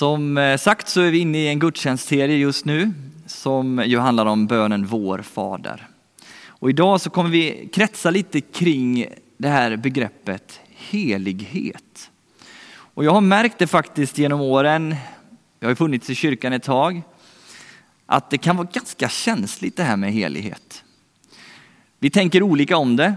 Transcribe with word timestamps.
Som 0.00 0.38
eh, 0.38 0.56
sagt 0.56 0.88
så 0.88 1.00
är 1.00 1.10
vi 1.10 1.18
inne 1.18 1.38
i 1.38 1.48
en 1.48 1.58
gudstjänstserie 1.58 2.36
just 2.36 2.64
nu 2.64 2.92
som 3.26 3.82
ju 3.86 3.98
handlar 3.98 4.26
om 4.26 4.46
bönen 4.46 4.86
Vår 4.86 5.18
Fader. 5.18 5.88
Och 6.46 6.70
idag 6.70 7.00
så 7.00 7.10
kommer 7.10 7.30
vi 7.30 7.68
kretsa 7.72 8.10
lite 8.10 8.40
kring 8.40 9.06
det 9.36 9.48
här 9.48 9.76
begreppet 9.76 10.60
helighet. 10.68 12.10
Och 12.72 13.04
jag 13.04 13.12
har 13.12 13.20
märkt 13.20 13.58
det 13.58 13.66
faktiskt 13.66 14.18
genom 14.18 14.40
åren, 14.40 14.96
jag 15.58 15.66
har 15.66 15.70
ju 15.70 15.76
funnits 15.76 16.10
i 16.10 16.14
kyrkan 16.14 16.52
ett 16.52 16.62
tag, 16.62 17.02
att 18.06 18.30
det 18.30 18.38
kan 18.38 18.56
vara 18.56 18.68
ganska 18.72 19.08
känsligt 19.08 19.76
det 19.76 19.84
här 19.84 19.96
med 19.96 20.12
helighet. 20.12 20.84
Vi 21.98 22.10
tänker 22.10 22.42
olika 22.42 22.76
om 22.76 22.96
det. 22.96 23.14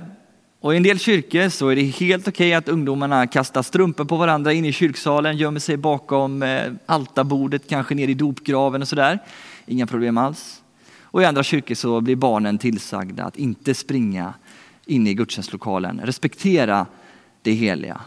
Och 0.64 0.74
i 0.74 0.78
en 0.78 0.84
del 0.84 1.00
kyrkor 1.00 1.50
så 1.50 1.70
är 1.70 1.76
det 1.76 1.82
helt 1.82 2.28
okej 2.28 2.48
okay 2.48 2.54
att 2.54 2.70
ungdomarna 2.70 3.28
kastar 3.28 3.62
strumpor 3.62 4.06
på 4.06 4.16
varandra 4.16 4.54
in 4.54 4.66
i 4.66 4.72
kyrksalen, 4.72 5.38
gömmer 5.38 5.60
sig 5.60 5.78
bakom 5.78 6.44
eh, 6.44 6.72
altarbordet, 6.86 7.70
kanske 7.70 7.96
ner 7.96 8.08
i 8.08 8.14
dopgraven 8.14 8.82
och 8.82 8.88
sådär. 8.88 9.20
Inga 9.66 9.88
problem 9.88 10.18
alls. 10.18 10.62
Och 11.02 11.22
i 11.22 11.26
andra 11.26 11.44
kyrkor 11.44 11.76
så 11.76 12.02
blir 12.02 12.16
barnen 12.16 12.58
tillsagda 12.58 13.24
att 13.24 13.38
inte 13.38 13.74
springa 13.74 14.34
in 14.86 15.08
i 15.08 15.14
gudstjänstlokalen. 15.14 16.02
Respektera 16.04 16.86
det 17.42 17.52
heliga, 17.52 18.02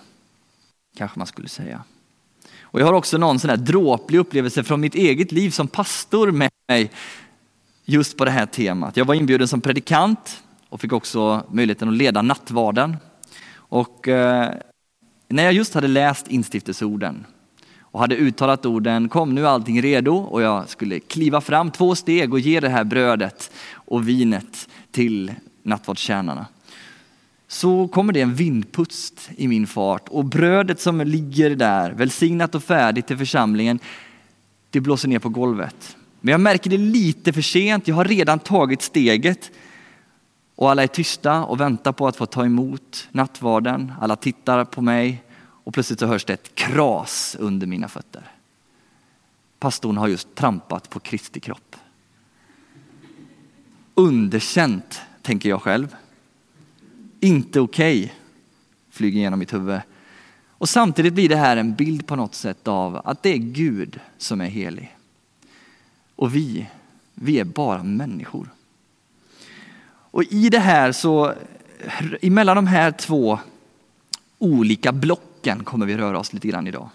kanske 0.96 1.18
man 1.18 1.26
skulle 1.26 1.48
säga. 1.48 1.82
Och 2.60 2.80
jag 2.80 2.86
har 2.86 2.92
också 2.92 3.18
någon 3.18 3.38
sån 3.38 3.48
där 3.48 3.56
dråplig 3.56 4.18
upplevelse 4.18 4.64
från 4.64 4.80
mitt 4.80 4.94
eget 4.94 5.32
liv 5.32 5.50
som 5.50 5.68
pastor 5.68 6.30
med 6.30 6.50
mig 6.68 6.90
just 7.84 8.16
på 8.16 8.24
det 8.24 8.30
här 8.30 8.46
temat. 8.46 8.96
Jag 8.96 9.04
var 9.04 9.14
inbjuden 9.14 9.48
som 9.48 9.60
predikant 9.60 10.42
och 10.68 10.80
fick 10.80 10.92
också 10.92 11.46
möjligheten 11.50 11.88
att 11.88 11.94
leda 11.94 12.22
nattvarden. 12.22 12.96
Och 13.54 14.08
eh, 14.08 14.54
när 15.28 15.44
jag 15.44 15.52
just 15.52 15.74
hade 15.74 15.88
läst 15.88 16.28
instiftelseorden 16.28 17.26
och 17.78 18.00
hade 18.00 18.16
uttalat 18.16 18.66
orden 18.66 19.08
kom 19.08 19.34
nu 19.34 19.46
allting 19.46 19.82
redo 19.82 20.16
och 20.16 20.42
jag 20.42 20.68
skulle 20.68 21.00
kliva 21.00 21.40
fram 21.40 21.70
två 21.70 21.94
steg 21.94 22.32
och 22.32 22.40
ge 22.40 22.60
det 22.60 22.68
här 22.68 22.84
brödet 22.84 23.50
och 23.72 24.08
vinet 24.08 24.68
till 24.90 25.32
nattvardstjänarna. 25.62 26.46
Så 27.48 27.88
kommer 27.88 28.12
det 28.12 28.20
en 28.20 28.34
vindpust 28.34 29.30
i 29.36 29.48
min 29.48 29.66
fart 29.66 30.08
och 30.08 30.24
brödet 30.24 30.80
som 30.80 31.00
ligger 31.00 31.50
där 31.50 31.92
välsignat 31.92 32.54
och 32.54 32.64
färdigt 32.64 33.06
till 33.06 33.18
församlingen 33.18 33.78
det 34.70 34.80
blåser 34.80 35.08
ner 35.08 35.18
på 35.18 35.28
golvet. 35.28 35.96
Men 36.20 36.32
jag 36.32 36.40
märker 36.40 36.70
det 36.70 36.78
lite 36.78 37.32
för 37.32 37.42
sent, 37.42 37.88
jag 37.88 37.94
har 37.94 38.04
redan 38.04 38.38
tagit 38.38 38.82
steget 38.82 39.50
och 40.56 40.70
alla 40.70 40.82
är 40.82 40.86
tysta 40.86 41.44
och 41.44 41.60
väntar 41.60 41.92
på 41.92 42.06
att 42.06 42.16
få 42.16 42.26
ta 42.26 42.44
emot 42.44 43.08
nattvarden. 43.12 43.92
Alla 44.00 44.16
tittar 44.16 44.64
på 44.64 44.82
mig 44.82 45.22
och 45.38 45.74
plötsligt 45.74 45.98
så 45.98 46.06
hörs 46.06 46.24
det 46.24 46.32
ett 46.32 46.54
kras 46.54 47.36
under 47.40 47.66
mina 47.66 47.88
fötter. 47.88 48.32
Pastorn 49.58 49.96
har 49.96 50.08
just 50.08 50.34
trampat 50.34 50.90
på 50.90 51.00
Kristi 51.00 51.40
kropp. 51.40 51.76
Underkänt, 53.94 55.00
tänker 55.22 55.48
jag 55.48 55.62
själv. 55.62 55.96
Inte 57.20 57.60
okej, 57.60 58.04
okay, 58.04 58.14
flyger 58.90 59.20
genom 59.20 59.38
mitt 59.38 59.52
huvud. 59.52 59.80
Och 60.58 60.68
samtidigt 60.68 61.14
blir 61.14 61.28
det 61.28 61.36
här 61.36 61.56
en 61.56 61.74
bild 61.74 62.06
på 62.06 62.16
något 62.16 62.34
sätt 62.34 62.68
av 62.68 63.00
att 63.04 63.22
det 63.22 63.30
är 63.30 63.38
Gud 63.38 64.00
som 64.18 64.40
är 64.40 64.48
helig. 64.48 64.96
Och 66.16 66.34
vi, 66.34 66.66
vi 67.14 67.40
är 67.40 67.44
bara 67.44 67.82
människor. 67.82 68.48
Och 70.16 70.24
i 70.24 70.48
det 70.48 70.58
här 70.58 70.92
så, 70.92 71.32
emellan 72.22 72.56
de 72.56 72.66
här 72.66 72.90
två 72.90 73.38
olika 74.38 74.92
blocken 74.92 75.64
kommer 75.64 75.86
vi 75.86 75.96
röra 75.96 76.18
oss 76.18 76.32
lite 76.32 76.48
grann 76.48 76.66
idag. 76.66 76.88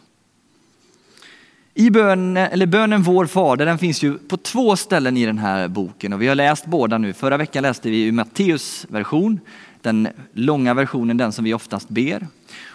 I 1.73 1.89
bönen, 1.89 2.37
eller 2.37 2.65
bönen 2.65 3.01
Vår 3.01 3.25
Fader, 3.25 3.65
den 3.65 3.77
finns 3.77 4.03
ju 4.03 4.17
på 4.17 4.37
två 4.37 4.75
ställen 4.75 5.17
i 5.17 5.25
den 5.25 5.37
här 5.37 5.67
boken 5.67 6.13
och 6.13 6.21
vi 6.21 6.27
har 6.27 6.35
läst 6.35 6.65
båda 6.65 6.97
nu. 6.97 7.13
Förra 7.13 7.37
veckan 7.37 7.63
läste 7.63 7.89
vi 7.89 8.03
ur 8.03 8.11
Matteus 8.11 8.85
version, 8.89 9.39
den 9.81 10.07
långa 10.33 10.73
versionen, 10.73 11.17
den 11.17 11.31
som 11.31 11.43
vi 11.43 11.53
oftast 11.53 11.89
ber. 11.89 12.27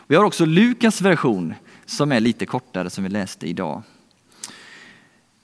Vi 0.06 0.16
har 0.16 0.24
också 0.24 0.44
Lukas 0.44 1.00
version 1.00 1.54
som 1.86 2.12
är 2.12 2.20
lite 2.20 2.46
kortare 2.46 2.90
som 2.90 3.04
vi 3.04 3.10
läste 3.10 3.46
idag. 3.46 3.82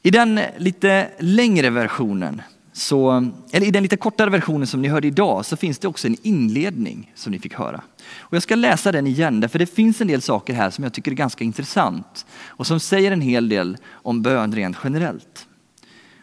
I 0.03 0.11
den 0.11 0.41
lite 0.59 1.09
längre 1.19 1.71
versionen 1.71 2.43
så, 2.73 3.31
eller 3.53 3.67
i 3.67 3.71
den 3.71 3.83
lite 3.83 3.97
kortare 3.97 4.31
versionen 4.31 4.67
som 4.67 4.83
ni 4.83 4.89
hörde 4.89 5.07
idag 5.07 5.45
så 5.45 5.57
finns 5.57 5.79
det 5.79 5.89
också 5.89 6.07
en 6.07 6.17
inledning 6.23 7.13
som 7.15 7.33
ni 7.33 7.39
fick 7.39 7.55
höra. 7.55 7.83
Och 8.19 8.37
jag 8.37 8.43
ska 8.43 8.55
läsa 8.55 8.93
den 8.93 9.07
igen 9.07 9.49
för 9.49 9.59
det 9.59 9.67
finns 9.67 10.01
en 10.01 10.07
del 10.07 10.23
saker 10.23 10.55
här 10.55 10.71
som 10.71 10.85
jag 10.85 10.93
tycker 10.93 11.11
är 11.11 11.15
ganska 11.15 11.45
intressant 11.45 12.27
och 12.47 12.67
som 12.67 12.81
säger 12.81 13.13
en 13.13 13.21
hel 13.21 13.49
del 13.49 13.77
om 13.93 14.23
bön 14.23 14.55
rent 14.55 14.77
generellt. 14.85 15.47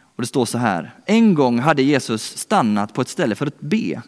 Och 0.01 0.21
det 0.21 0.27
står 0.27 0.45
så 0.45 0.57
här, 0.57 0.93
en 1.05 1.33
gång 1.33 1.59
hade 1.59 1.81
Jesus 1.81 2.37
stannat 2.37 2.93
på 2.93 3.01
ett 3.01 3.09
ställe 3.09 3.35
för 3.35 3.47
att 3.47 3.59
be. 3.59 4.01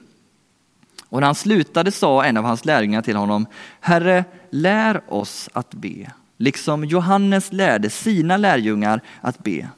Och 1.10 1.20
när 1.20 1.26
han 1.26 1.36
slutade 1.36 1.92
sa 1.92 2.24
en 2.26 2.38
av 2.38 2.44
hans 2.44 2.66
lärjungar 2.66 3.02
till 3.02 3.16
honom, 3.16 3.46
Herre, 3.80 4.26
lär 4.50 5.14
oss 5.14 5.50
att 5.54 5.74
be, 5.74 6.12
liksom 6.38 6.86
Johannes 6.86 7.54
lärde 7.54 7.90
sina 7.90 8.38
lärjungar 8.38 9.02
att 9.22 9.44
be. 9.44 9.70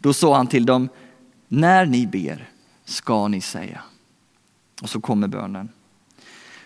Då 0.00 0.12
sa 0.12 0.36
han 0.36 0.46
till 0.46 0.66
dem, 0.66 0.88
när 1.48 1.86
ni 1.86 2.06
ber 2.06 2.48
ska 2.84 3.28
ni 3.28 3.40
säga. 3.40 3.80
Och 4.82 4.90
så 4.90 5.00
kommer 5.00 5.28
bönen. 5.28 5.68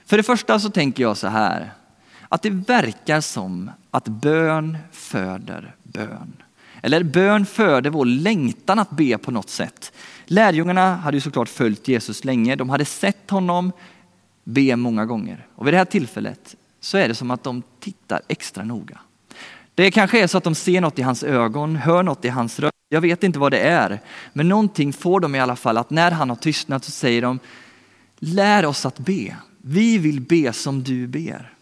För 0.04 0.16
det 0.16 0.22
första 0.22 0.60
så 0.60 0.70
tänker 0.70 1.02
jag 1.02 1.16
så 1.16 1.28
här, 1.28 1.72
att 2.28 2.42
det 2.42 2.50
verkar 2.50 3.20
som 3.20 3.70
att 3.91 4.08
bön 4.08 4.78
föder 4.92 5.74
bön. 5.82 6.32
Eller 6.82 7.02
bön 7.02 7.46
föder 7.46 7.91
vår 7.91 8.04
längtan 8.04 8.78
att 8.78 8.91
be 8.91 9.18
på 9.18 9.30
något 9.30 9.50
sätt. 9.50 9.92
Lärjungarna 10.24 10.97
hade 10.97 11.16
ju 11.16 11.20
såklart 11.20 11.48
följt 11.48 11.88
Jesus 11.88 12.24
länge, 12.24 12.56
de 12.56 12.70
hade 12.70 12.84
sett 12.84 13.30
honom 13.30 13.72
be 14.44 14.76
många 14.76 15.06
gånger. 15.06 15.47
Och 15.54 15.66
vid 15.66 15.74
det 15.74 15.78
här 15.78 15.84
tillfället 15.84 16.56
så 16.80 16.98
är 16.98 17.08
det 17.08 17.14
som 17.14 17.30
att 17.30 17.42
de 17.42 17.62
tittar 17.80 18.20
extra 18.28 18.64
noga. 18.64 19.00
Det 19.80 19.91
kanske 19.91 20.22
är 20.22 20.26
så 20.26 20.38
att 20.38 20.44
de 20.44 20.54
ser 20.54 20.80
något 20.80 20.98
i 20.98 21.02
hans 21.02 21.22
ögon, 21.22 21.76
hör 21.76 22.02
något 22.02 22.24
i 22.24 22.28
hans 22.28 22.60
röst. 22.60 22.74
Jag 22.88 23.00
vet 23.00 23.22
inte 23.22 23.38
vad 23.38 23.52
det 23.52 23.58
är, 23.58 24.00
men 24.32 24.48
någonting 24.48 24.92
får 24.92 25.20
de 25.20 25.34
i 25.34 25.41
alla 25.41 25.56
fall 25.56 25.76
att 25.76 25.91
när 25.91 26.10
han 26.10 26.28
har 26.28 26.36
tystnat 26.36 26.84
så 26.84 26.91
säger 26.91 27.22
de, 27.22 27.38
lär 28.18 28.66
oss 28.66 28.86
att 28.86 28.98
be. 28.98 29.36
Vi 29.62 29.98
vill 29.98 30.20
be 30.20 30.52
som 30.52 30.82
du 30.82 31.06
ber. 31.06 31.52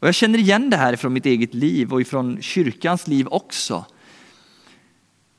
Och 0.00 0.08
jag 0.08 0.14
känner 0.14 0.38
igen 0.38 0.70
det 0.70 0.76
här 0.76 0.96
från 0.96 1.12
mitt 1.12 1.26
eget 1.26 1.54
liv 1.54 1.92
och 1.92 2.00
ifrån 2.00 2.42
kyrkans 2.42 3.06
liv 3.06 3.26
också. 3.30 3.84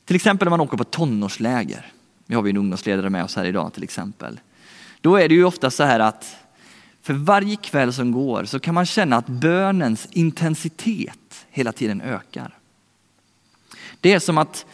Till 0.04 0.16
exempel 0.16 0.46
när 0.46 0.50
man 0.50 0.60
åker 0.60 0.76
på 0.76 0.84
tonårsläger. 0.84 1.92
Vi 2.26 2.34
har 2.34 2.42
vi 2.42 2.50
en 2.50 2.56
ungdomsledare 2.56 3.10
med 3.10 3.24
oss 3.24 3.36
här 3.36 3.44
idag 3.44 3.72
till 3.72 3.84
exempel. 3.84 4.40
Då 5.00 5.16
är 5.16 5.28
det 5.28 5.34
ju 5.34 5.44
ofta 5.44 5.70
så 5.70 5.84
här 5.84 6.00
att 6.00 6.36
för 7.02 7.14
varje 7.14 7.56
kväll 7.56 7.92
som 7.92 8.12
går 8.12 8.44
så 8.44 8.58
kan 8.60 8.74
man 8.74 8.86
känna 8.86 9.16
att 9.16 9.26
bönens 9.26 10.08
intensitet 10.10 11.18
hela 11.56 11.72
tiden 11.72 12.00
ökar. 12.00 12.58
Det 14.00 14.12
är 14.12 14.18
som 14.18 14.38
att 14.38 14.66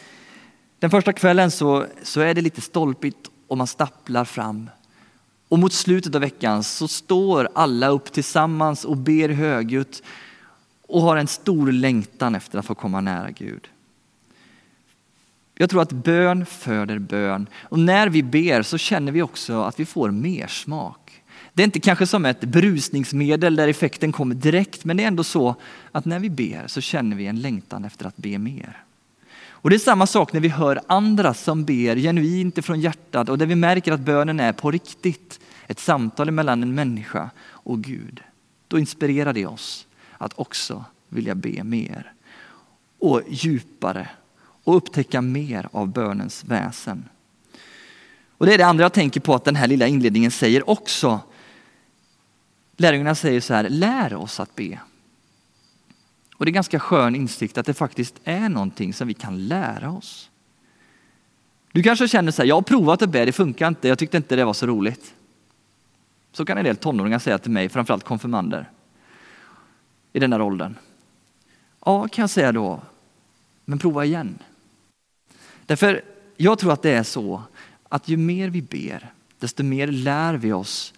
den 0.79 0.89
första 0.89 1.13
kvällen 1.13 1.51
så, 1.51 1.85
så 2.03 2.21
är 2.21 2.33
det 2.33 2.41
lite 2.41 2.61
stolpigt 2.61 3.29
och 3.47 3.57
man 3.57 3.67
stapplar 3.67 4.25
fram. 4.25 4.69
Och 5.47 5.59
mot 5.59 5.73
slutet 5.73 6.15
av 6.15 6.21
veckan 6.21 6.63
så 6.63 6.87
står 6.87 7.49
alla 7.55 7.87
upp 7.87 8.11
tillsammans 8.11 8.85
och 8.85 8.97
ber 8.97 9.29
högljutt 9.29 10.03
och 10.87 11.01
har 11.01 11.17
en 11.17 11.27
stor 11.27 11.71
längtan 11.71 12.35
efter 12.35 12.59
att 12.59 12.65
få 12.65 12.75
komma 12.75 13.01
nära 13.01 13.31
Gud. 13.31 13.67
Jag 15.55 15.69
tror 15.69 15.81
att 15.81 15.91
bön 15.91 16.45
föder 16.45 16.99
bön 16.99 17.47
och 17.61 17.79
när 17.79 18.09
vi 18.09 18.23
ber 18.23 18.61
så 18.61 18.77
känner 18.77 19.11
vi 19.11 19.21
också 19.21 19.61
att 19.61 19.79
vi 19.79 19.85
får 19.85 20.11
mer 20.11 20.47
smak. 20.47 21.22
Det 21.53 21.61
är 21.61 21.65
inte 21.65 21.79
kanske 21.79 22.07
som 22.07 22.25
ett 22.25 22.41
brusningsmedel 22.41 23.55
där 23.55 23.67
effekten 23.67 24.11
kommer 24.11 24.35
direkt, 24.35 24.85
men 24.85 24.97
det 24.97 25.03
är 25.03 25.07
ändå 25.07 25.23
så 25.23 25.55
att 25.91 26.05
när 26.05 26.19
vi 26.19 26.29
ber 26.29 26.67
så 26.67 26.81
känner 26.81 27.15
vi 27.15 27.27
en 27.27 27.41
längtan 27.41 27.85
efter 27.85 28.05
att 28.05 28.17
be 28.17 28.37
mer. 28.37 28.83
Och 29.63 29.69
det 29.69 29.75
är 29.75 29.79
samma 29.79 30.07
sak 30.07 30.33
när 30.33 30.39
vi 30.39 30.47
hör 30.47 30.81
andra 30.87 31.33
som 31.33 31.65
ber 31.65 31.95
genuint 31.95 32.57
ifrån 32.57 32.81
hjärtat 32.81 33.29
och 33.29 33.37
där 33.37 33.45
vi 33.45 33.55
märker 33.55 33.91
att 33.91 33.99
bönen 33.99 34.39
är 34.39 34.53
på 34.53 34.71
riktigt. 34.71 35.39
Ett 35.67 35.79
samtal 35.79 36.31
mellan 36.31 36.63
en 36.63 36.75
människa 36.75 37.29
och 37.45 37.81
Gud. 37.81 38.21
Då 38.67 38.79
inspirerar 38.79 39.33
det 39.33 39.45
oss 39.45 39.87
att 40.17 40.33
också 40.39 40.85
vilja 41.09 41.35
be 41.35 41.63
mer 41.63 42.11
och 42.99 43.21
djupare 43.27 44.09
och 44.63 44.75
upptäcka 44.75 45.21
mer 45.21 45.69
av 45.71 45.87
bönens 45.87 46.43
väsen. 46.43 47.09
Och 48.37 48.45
det 48.45 48.53
är 48.53 48.57
det 48.57 48.65
andra 48.65 48.83
jag 48.83 48.93
tänker 48.93 49.19
på 49.19 49.35
att 49.35 49.45
den 49.45 49.55
här 49.55 49.67
lilla 49.67 49.87
inledningen 49.87 50.31
säger 50.31 50.69
också. 50.69 51.19
Lärjungarna 52.77 53.15
säger 53.15 53.41
så 53.41 53.53
här, 53.53 53.69
lär 53.69 54.13
oss 54.13 54.39
att 54.39 54.55
be. 54.55 54.79
Och 56.35 56.45
det 56.45 56.49
är 56.49 56.53
ganska 56.53 56.79
skön 56.79 57.15
insikt 57.15 57.57
att 57.57 57.65
det 57.65 57.73
faktiskt 57.73 58.15
är 58.23 58.49
någonting 58.49 58.93
som 58.93 59.07
vi 59.07 59.13
kan 59.13 59.47
lära 59.47 59.91
oss. 59.91 60.29
Du 61.71 61.83
kanske 61.83 62.07
känner 62.07 62.31
så 62.31 62.41
här, 62.41 62.49
jag 62.49 62.55
har 62.55 62.61
provat 62.61 63.01
att 63.01 63.09
be, 63.09 63.25
det 63.25 63.31
funkar 63.31 63.67
inte, 63.67 63.87
jag 63.87 63.99
tyckte 63.99 64.17
inte 64.17 64.35
det 64.35 64.45
var 64.45 64.53
så 64.53 64.65
roligt. 64.65 65.13
Så 66.31 66.45
kan 66.45 66.57
en 66.57 66.63
del 66.63 66.75
tonåringar 66.75 67.19
säga 67.19 67.37
till 67.37 67.51
mig, 67.51 67.69
framförallt 67.69 68.03
konfirmander 68.03 68.69
i 70.13 70.19
den 70.19 70.33
här 70.33 70.41
åldern. 70.41 70.75
Ja, 71.85 72.07
kan 72.07 72.23
jag 72.23 72.29
säga 72.29 72.51
då, 72.51 72.81
Men 73.65 73.79
prova 73.79 74.05
igen. 74.05 74.39
Därför, 75.65 76.01
jag 76.37 76.59
tror 76.59 76.73
att 76.73 76.81
det 76.81 76.91
är 76.91 77.03
så 77.03 77.43
att 77.89 78.07
ju 78.07 78.17
mer 78.17 78.49
vi 78.49 78.61
ber, 78.61 79.13
desto 79.39 79.63
mer 79.63 79.87
lär 79.87 80.33
vi 80.33 80.53
oss 80.53 80.93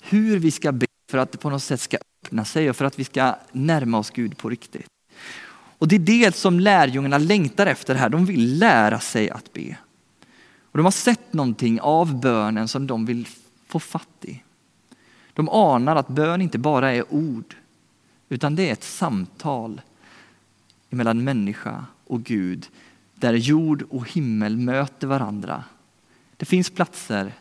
hur 0.00 0.38
vi 0.38 0.50
ska 0.50 0.72
be 0.72 0.86
för 1.10 1.18
att 1.18 1.32
det 1.32 1.38
på 1.38 1.50
något 1.50 1.62
sätt 1.62 1.80
ska 1.80 1.98
öppna 2.24 2.44
sig 2.44 2.70
och 2.70 2.76
för 2.76 2.84
att 2.84 2.98
vi 2.98 3.04
ska 3.04 3.34
närma 3.52 3.98
oss 3.98 4.10
Gud 4.10 4.36
på 4.36 4.48
riktigt. 4.48 4.86
Och 5.78 5.88
det 5.88 5.96
är 5.96 5.98
det 5.98 6.34
som 6.36 6.60
lärjungarna 6.60 7.18
längtar 7.18 7.66
efter 7.66 7.94
här. 7.94 8.08
De 8.08 8.24
vill 8.24 8.58
lära 8.58 9.00
sig 9.00 9.30
att 9.30 9.52
be. 9.52 9.76
Och 10.62 10.78
de 10.78 10.84
har 10.84 10.90
sett 10.90 11.32
någonting 11.32 11.80
av 11.80 12.20
bönen 12.20 12.68
som 12.68 12.86
de 12.86 13.06
vill 13.06 13.28
få 13.66 13.78
fatt 13.80 14.24
i. 14.24 14.42
De 15.34 15.48
anar 15.48 15.96
att 15.96 16.08
bön 16.08 16.42
inte 16.42 16.58
bara 16.58 16.92
är 16.92 17.14
ord, 17.14 17.56
utan 18.28 18.56
det 18.56 18.68
är 18.68 18.72
ett 18.72 18.84
samtal 18.84 19.80
mellan 20.88 21.24
människa 21.24 21.84
och 22.04 22.22
Gud, 22.22 22.68
där 23.14 23.34
jord 23.34 23.82
och 23.90 24.10
himmel 24.10 24.56
möter 24.56 25.06
varandra. 25.06 25.64
Det 26.36 26.44
finns 26.44 26.70
platser 26.70 27.32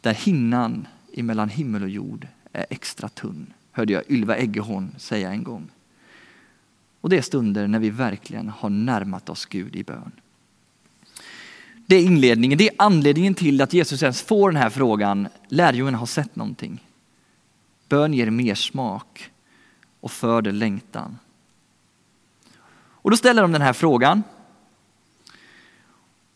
där 0.00 0.14
hinnan 0.14 0.86
mellan 1.16 1.48
himmel 1.48 1.82
och 1.82 1.88
jord 1.88 2.26
är 2.52 2.66
extra 2.70 3.08
tunn, 3.08 3.52
hörde 3.72 3.92
jag 3.92 4.10
Ylva 4.10 4.36
Eggehorn 4.36 4.94
säga 4.98 5.30
en 5.30 5.44
gång. 5.44 5.68
Och 7.00 7.08
det 7.08 7.18
är 7.18 7.22
stunder 7.22 7.66
när 7.66 7.78
vi 7.78 7.90
verkligen 7.90 8.48
har 8.48 8.70
närmat 8.70 9.28
oss 9.28 9.46
Gud 9.46 9.76
i 9.76 9.84
bön. 9.84 10.12
Det 11.86 11.96
är 11.96 12.02
inledningen, 12.02 12.58
det 12.58 12.68
är 12.68 12.74
anledningen 12.78 13.34
till 13.34 13.62
att 13.62 13.72
Jesus 13.72 14.02
ens 14.02 14.22
får 14.22 14.50
den 14.50 14.62
här 14.62 14.70
frågan. 14.70 15.28
Lärjungarna 15.48 15.98
har 15.98 16.06
sett 16.06 16.36
någonting. 16.36 16.86
Bön 17.88 18.14
ger 18.14 18.30
mer 18.30 18.54
smak 18.54 19.30
och 20.00 20.10
föder 20.10 20.52
längtan. 20.52 21.18
Och 22.74 23.10
då 23.10 23.16
ställer 23.16 23.42
de 23.42 23.52
den 23.52 23.62
här 23.62 23.72
frågan. 23.72 24.22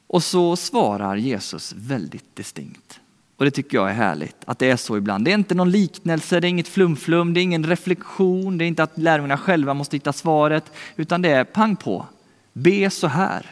Och 0.07 0.23
så 0.23 0.57
svarar 0.57 1.17
Jesus 1.17 1.73
väldigt 1.73 2.37
distinkt. 2.37 3.01
Och 3.37 3.45
det 3.45 3.51
tycker 3.51 3.77
jag 3.77 3.91
är 3.91 3.95
härligt, 3.95 4.37
att 4.45 4.59
det 4.59 4.71
är 4.71 4.77
så 4.77 4.97
ibland. 4.97 5.25
Det 5.25 5.31
är 5.31 5.35
inte 5.35 5.55
någon 5.55 5.71
liknelse, 5.71 6.41
det 6.41 6.47
är 6.47 6.49
inget 6.49 6.69
flumflum, 6.69 7.35
det 7.35 7.41
är 7.41 7.43
ingen 7.43 7.67
reflektion, 7.67 8.59
det 8.59 8.65
är 8.65 8.67
inte 8.67 8.83
att 8.83 8.99
lärjungarna 8.99 9.39
själva 9.39 9.75
måste 9.75 9.97
hitta 9.97 10.13
svaret, 10.13 10.73
utan 10.97 11.23
det 11.23 11.29
är 11.29 11.45
pang 11.45 11.77
på. 11.77 12.07
Be 12.53 12.91
så 12.91 13.07
här. 13.07 13.51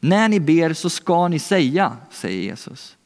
När 0.00 0.28
ni 0.28 0.40
ber 0.40 0.72
så 0.72 0.90
ska 0.90 1.28
ni 1.28 1.38
säga, 1.38 1.96
säger 2.10 2.42
Jesus. 2.42 2.96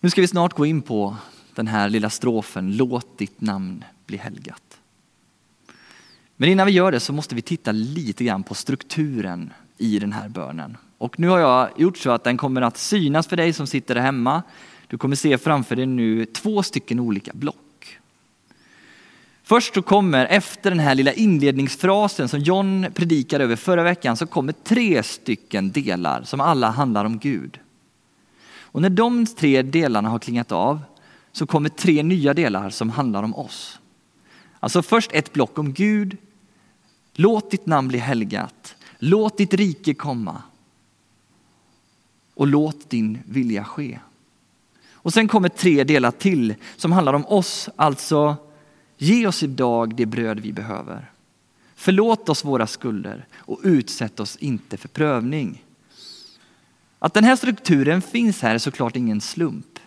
Nu 0.00 0.10
ska 0.10 0.20
vi 0.20 0.28
snart 0.28 0.54
gå 0.54 0.66
in 0.66 0.82
på 0.82 1.16
den 1.54 1.66
här 1.66 1.88
lilla 1.88 2.10
strofen, 2.10 2.76
låt 2.76 3.18
ditt 3.18 3.40
namn 3.40 3.84
bli 4.06 4.16
helgat. 4.16 4.62
Men 6.36 6.48
innan 6.48 6.66
vi 6.66 6.72
gör 6.72 6.92
det 6.92 7.00
så 7.00 7.12
måste 7.12 7.34
vi 7.34 7.42
titta 7.42 7.72
lite 7.72 8.24
grann 8.24 8.42
på 8.42 8.54
strukturen 8.54 9.52
i 9.80 9.98
den 9.98 10.12
här 10.12 10.28
bönen. 10.28 10.76
Och 10.98 11.20
nu 11.20 11.28
har 11.28 11.38
jag 11.38 11.70
gjort 11.76 11.98
så 11.98 12.10
att 12.10 12.24
den 12.24 12.36
kommer 12.36 12.62
att 12.62 12.76
synas 12.76 13.26
för 13.26 13.36
dig 13.36 13.52
som 13.52 13.66
sitter 13.66 13.94
där 13.94 14.02
hemma. 14.02 14.42
Du 14.86 14.98
kommer 14.98 15.16
se 15.16 15.38
framför 15.38 15.76
dig 15.76 15.86
nu 15.86 16.24
två 16.24 16.62
stycken 16.62 17.00
olika 17.00 17.30
block. 17.34 17.98
Först 19.42 19.74
så 19.74 19.82
kommer, 19.82 20.26
efter 20.26 20.70
den 20.70 20.80
här 20.80 20.94
lilla 20.94 21.12
inledningsfrasen 21.12 22.28
som 22.28 22.40
John 22.40 22.86
predikade 22.94 23.44
över 23.44 23.56
förra 23.56 23.82
veckan, 23.82 24.16
så 24.16 24.26
kommer 24.26 24.52
tre 24.52 25.02
stycken 25.02 25.70
delar 25.70 26.22
som 26.22 26.40
alla 26.40 26.70
handlar 26.70 27.04
om 27.04 27.18
Gud. 27.18 27.58
Och 28.60 28.82
när 28.82 28.90
de 28.90 29.26
tre 29.26 29.62
delarna 29.62 30.08
har 30.08 30.18
klingat 30.18 30.52
av 30.52 30.80
så 31.32 31.46
kommer 31.46 31.68
tre 31.68 32.02
nya 32.02 32.34
delar 32.34 32.70
som 32.70 32.90
handlar 32.90 33.22
om 33.22 33.34
oss. 33.34 33.78
Alltså 34.60 34.82
först 34.82 35.12
ett 35.12 35.32
block 35.32 35.58
om 35.58 35.72
Gud, 35.72 36.16
låt 37.14 37.50
ditt 37.50 37.66
namn 37.66 37.88
bli 37.88 37.98
helgat, 37.98 38.76
låt 39.00 39.38
ditt 39.38 39.54
rike 39.54 39.94
komma 39.94 40.42
och 42.34 42.46
låt 42.46 42.90
din 42.90 43.18
vilja 43.24 43.64
ske. 43.64 43.98
Och 44.92 45.12
sen 45.12 45.28
kommer 45.28 45.48
tre 45.48 45.84
delar 45.84 46.10
till 46.10 46.54
som 46.76 46.92
handlar 46.92 47.12
om 47.12 47.26
oss, 47.26 47.68
alltså 47.76 48.36
ge 48.98 49.26
oss 49.26 49.42
idag 49.42 49.94
det 49.94 50.06
bröd 50.06 50.40
vi 50.40 50.52
behöver. 50.52 51.10
Förlåt 51.74 52.28
oss 52.28 52.44
våra 52.44 52.66
skulder 52.66 53.26
och 53.36 53.60
utsätt 53.62 54.20
oss 54.20 54.36
inte 54.36 54.76
för 54.76 54.88
prövning. 54.88 55.64
Att 56.98 57.14
den 57.14 57.24
här 57.24 57.36
strukturen 57.36 58.02
finns 58.02 58.42
här 58.42 58.54
är 58.54 58.58
såklart 58.58 58.96
ingen 58.96 59.20
slump. 59.20 59.78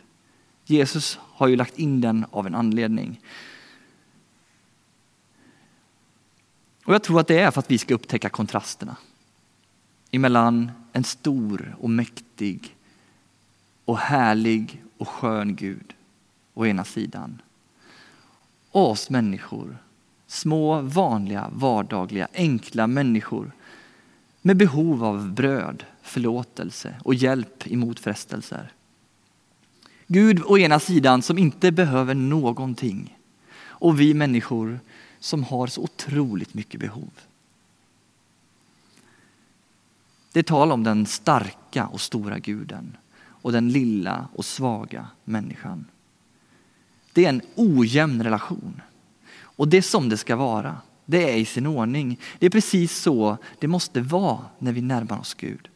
Jesus 0.65 1.19
har 1.21 1.47
ju 1.47 1.55
lagt 1.55 1.79
in 1.79 2.01
den 2.01 2.25
av 2.31 2.47
en 2.47 2.55
anledning. 2.55 3.19
Och 6.85 6.93
jag 6.93 7.03
tror 7.03 7.19
att 7.19 7.27
det 7.27 7.39
är 7.39 7.51
för 7.51 7.59
att 7.59 7.71
vi 7.71 7.77
ska 7.77 7.93
upptäcka 7.93 8.29
kontrasterna. 8.29 8.95
Emellan 10.11 10.71
en 10.93 11.03
stor 11.03 11.75
och 11.79 11.89
mäktig 11.89 12.75
och 13.85 13.97
härlig 13.97 14.83
och 14.97 15.07
skön 15.07 15.55
Gud 15.55 15.93
å 16.53 16.65
ena 16.65 16.83
sidan. 16.83 17.41
Och 18.71 18.89
oss 18.91 19.09
människor, 19.09 19.77
små, 20.27 20.81
vanliga, 20.81 21.49
vardagliga, 21.53 22.27
enkla 22.33 22.87
människor 22.87 23.51
med 24.41 24.57
behov 24.57 25.03
av 25.03 25.31
bröd, 25.31 25.83
förlåtelse 26.01 26.95
och 27.03 27.15
hjälp 27.15 27.71
emot 27.71 27.99
frestelser. 27.99 28.71
Gud 30.07 30.41
å 30.45 30.57
ena 30.57 30.79
sidan 30.79 31.21
som 31.21 31.37
inte 31.37 31.71
behöver 31.71 32.15
någonting 32.15 33.17
och 33.61 33.99
vi 33.99 34.13
människor 34.13 34.79
som 35.23 35.43
har 35.43 35.67
så 35.67 35.81
otroligt 35.81 36.53
mycket 36.53 36.79
behov. 36.79 37.09
Det 40.31 40.39
är 40.39 40.43
tal 40.43 40.71
om 40.71 40.83
den 40.83 41.05
starka 41.05 41.87
och 41.87 42.01
stora 42.01 42.39
guden 42.39 42.97
och 43.25 43.51
den 43.51 43.69
lilla 43.69 44.27
och 44.33 44.45
svaga 44.45 45.07
människan. 45.23 45.85
Det 47.13 47.25
är 47.25 47.29
en 47.29 47.41
ojämn 47.55 48.23
relation. 48.23 48.81
Och 49.41 49.67
det 49.67 49.77
är 49.77 49.81
som 49.81 50.09
det 50.09 50.17
ska 50.17 50.35
vara. 50.35 50.77
Det 51.05 51.31
är 51.31 51.37
i 51.37 51.45
sin 51.45 51.67
ordning. 51.67 52.19
Det 52.39 52.45
är 52.45 52.49
precis 52.49 52.97
så 52.97 53.37
det 53.59 53.67
måste 53.67 54.01
vara 54.01 54.45
när 54.59 54.71
vi 54.71 54.81
närmar 54.81 55.19
oss 55.19 55.33
Gud. 55.33 55.69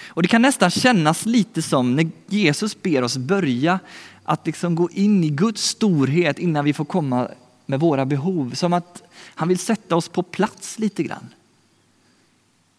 Och 0.00 0.22
Det 0.22 0.28
kan 0.28 0.42
nästan 0.42 0.70
kännas 0.70 1.26
lite 1.26 1.62
som 1.62 1.96
när 1.96 2.10
Jesus 2.26 2.82
ber 2.82 3.02
oss 3.02 3.16
börja 3.16 3.78
att 4.24 4.46
liksom 4.46 4.74
gå 4.74 4.90
in 4.90 5.24
i 5.24 5.30
Guds 5.30 5.62
storhet 5.62 6.38
innan 6.38 6.64
vi 6.64 6.72
får 6.72 6.84
komma 6.84 7.30
med 7.70 7.80
våra 7.80 8.06
behov. 8.06 8.54
Som 8.54 8.72
att 8.72 9.02
han 9.34 9.48
vill 9.48 9.58
sätta 9.58 9.96
oss 9.96 10.08
på 10.08 10.22
plats 10.22 10.78
lite 10.78 11.02
grann. 11.02 11.34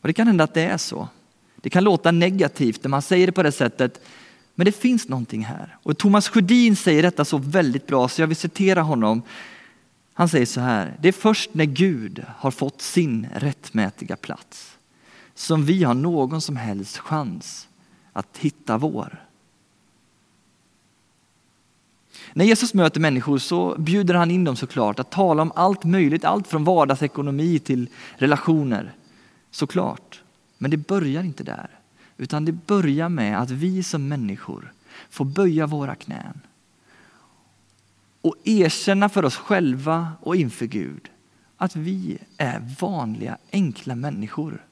Och 0.01 0.07
Det 0.07 0.13
kan 0.13 0.27
hända 0.27 0.43
att 0.43 0.53
det 0.53 0.65
är 0.65 0.77
så. 0.77 1.07
Det 1.55 1.69
kan 1.69 1.83
låta 1.83 2.11
negativt 2.11 2.83
när 2.83 2.89
man 2.89 3.01
säger 3.01 3.25
det 3.27 3.31
på 3.31 3.43
det 3.43 3.51
sättet. 3.51 4.01
Men 4.55 4.65
det 4.65 4.71
finns 4.71 5.07
någonting 5.07 5.45
här. 5.45 5.77
Och 5.83 5.97
Thomas 5.97 6.29
Sjödin 6.29 6.75
säger 6.75 7.03
detta 7.03 7.25
så 7.25 7.37
väldigt 7.37 7.87
bra 7.87 8.07
så 8.07 8.21
jag 8.21 8.27
vill 8.27 8.37
citera 8.37 8.81
honom. 8.81 9.21
Han 10.13 10.29
säger 10.29 10.45
så 10.45 10.61
här, 10.61 10.97
det 11.01 11.07
är 11.07 11.11
först 11.11 11.53
när 11.53 11.65
Gud 11.65 12.25
har 12.37 12.51
fått 12.51 12.81
sin 12.81 13.27
rättmätiga 13.35 14.15
plats 14.15 14.77
som 15.35 15.65
vi 15.65 15.83
har 15.83 15.93
någon 15.93 16.41
som 16.41 16.55
helst 16.55 16.97
chans 16.97 17.67
att 18.13 18.37
hitta 18.37 18.77
vår. 18.77 19.25
När 22.33 22.45
Jesus 22.45 22.73
möter 22.73 22.99
människor 22.99 23.37
så 23.37 23.75
bjuder 23.77 24.13
han 24.13 24.31
in 24.31 24.43
dem 24.43 24.55
såklart 24.55 24.99
att 24.99 25.11
tala 25.11 25.41
om 25.41 25.51
allt 25.55 25.83
möjligt, 25.83 26.25
allt 26.25 26.47
från 26.47 26.63
vardagsekonomi 26.63 27.59
till 27.59 27.89
relationer. 28.17 28.93
Såklart. 29.51 30.21
Men 30.57 30.71
det 30.71 30.77
börjar 30.77 31.23
inte 31.23 31.43
där. 31.43 31.69
Utan 32.17 32.45
det 32.45 32.51
börjar 32.51 33.09
med 33.09 33.41
att 33.41 33.51
vi 33.51 33.83
som 33.83 34.07
människor 34.07 34.73
får 35.09 35.25
böja 35.25 35.67
våra 35.67 35.95
knän 35.95 36.41
och 38.21 38.35
erkänna 38.43 39.09
för 39.09 39.25
oss 39.25 39.35
själva 39.35 40.11
och 40.21 40.35
inför 40.35 40.65
Gud 40.65 41.09
att 41.57 41.75
vi 41.75 42.17
är 42.37 42.75
vanliga 42.79 43.37
enkla 43.51 43.95
människor. 43.95 44.65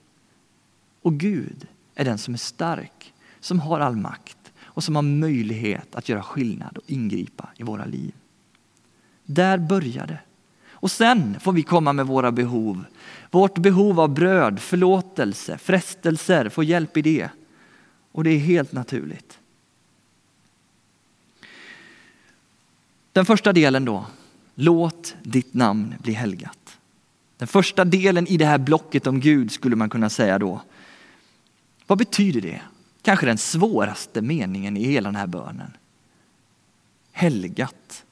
Och 1.02 1.14
Gud 1.14 1.68
är 1.96 2.06
den 2.06 2.18
som 2.18 2.34
är 2.34 2.38
stark, 2.38 3.14
som 3.40 3.60
har 3.60 3.80
all 3.80 3.96
makt 3.96 4.39
och 4.70 4.84
som 4.84 4.96
har 4.96 5.02
möjlighet 5.02 5.96
att 5.96 6.10
göra 6.10 6.24
skillnad 6.24 6.78
och 6.78 6.84
ingripa 6.88 7.50
i 7.58 7.64
våra 7.64 7.86
liv. 7.86 8.14
Där 9.24 9.58
börjar 9.58 10.08
det. 10.08 10.20
Och 10.82 10.92
sen 10.92 11.40
får 11.40 11.52
vi 11.54 11.64
komma 11.64 11.94
med 11.94 12.08
våra 12.08 12.32
behov. 12.32 12.84
Vårt 13.32 13.58
behov 13.58 14.00
av 14.00 14.10
bröd, 14.14 14.60
förlåtelse, 14.60 15.58
frestelser, 15.58 16.50
få 16.50 16.64
hjälp 16.64 16.98
i 16.98 17.02
det. 17.02 17.30
Och 18.12 18.24
det 18.24 18.30
är 18.30 18.40
helt 18.40 18.72
naturligt. 18.72 19.40
Den 23.12 23.26
första 23.26 23.54
delen 23.54 23.86
då, 23.86 24.06
låt 24.56 25.16
ditt 25.24 25.54
namn 25.54 25.96
bli 26.00 26.14
helgat. 26.14 26.78
Den 27.38 27.48
första 27.48 27.86
delen 27.86 28.28
i 28.28 28.38
det 28.38 28.46
här 28.46 28.58
blocket 28.58 29.08
om 29.08 29.20
Gud 29.20 29.52
skulle 29.52 29.76
man 29.76 29.90
kunna 29.90 30.10
säga 30.10 30.40
då. 30.40 30.62
Vad 31.88 31.98
betyder 31.98 32.42
det? 32.42 32.62
Kanske 33.10 33.26
den 33.26 33.38
svåraste 33.38 34.22
meningen 34.22 34.78
i 34.78 34.84
hela 34.84 35.08
den 35.08 35.16
här 35.16 35.28
bönen. 35.28 35.78
Helgat. 37.12 38.06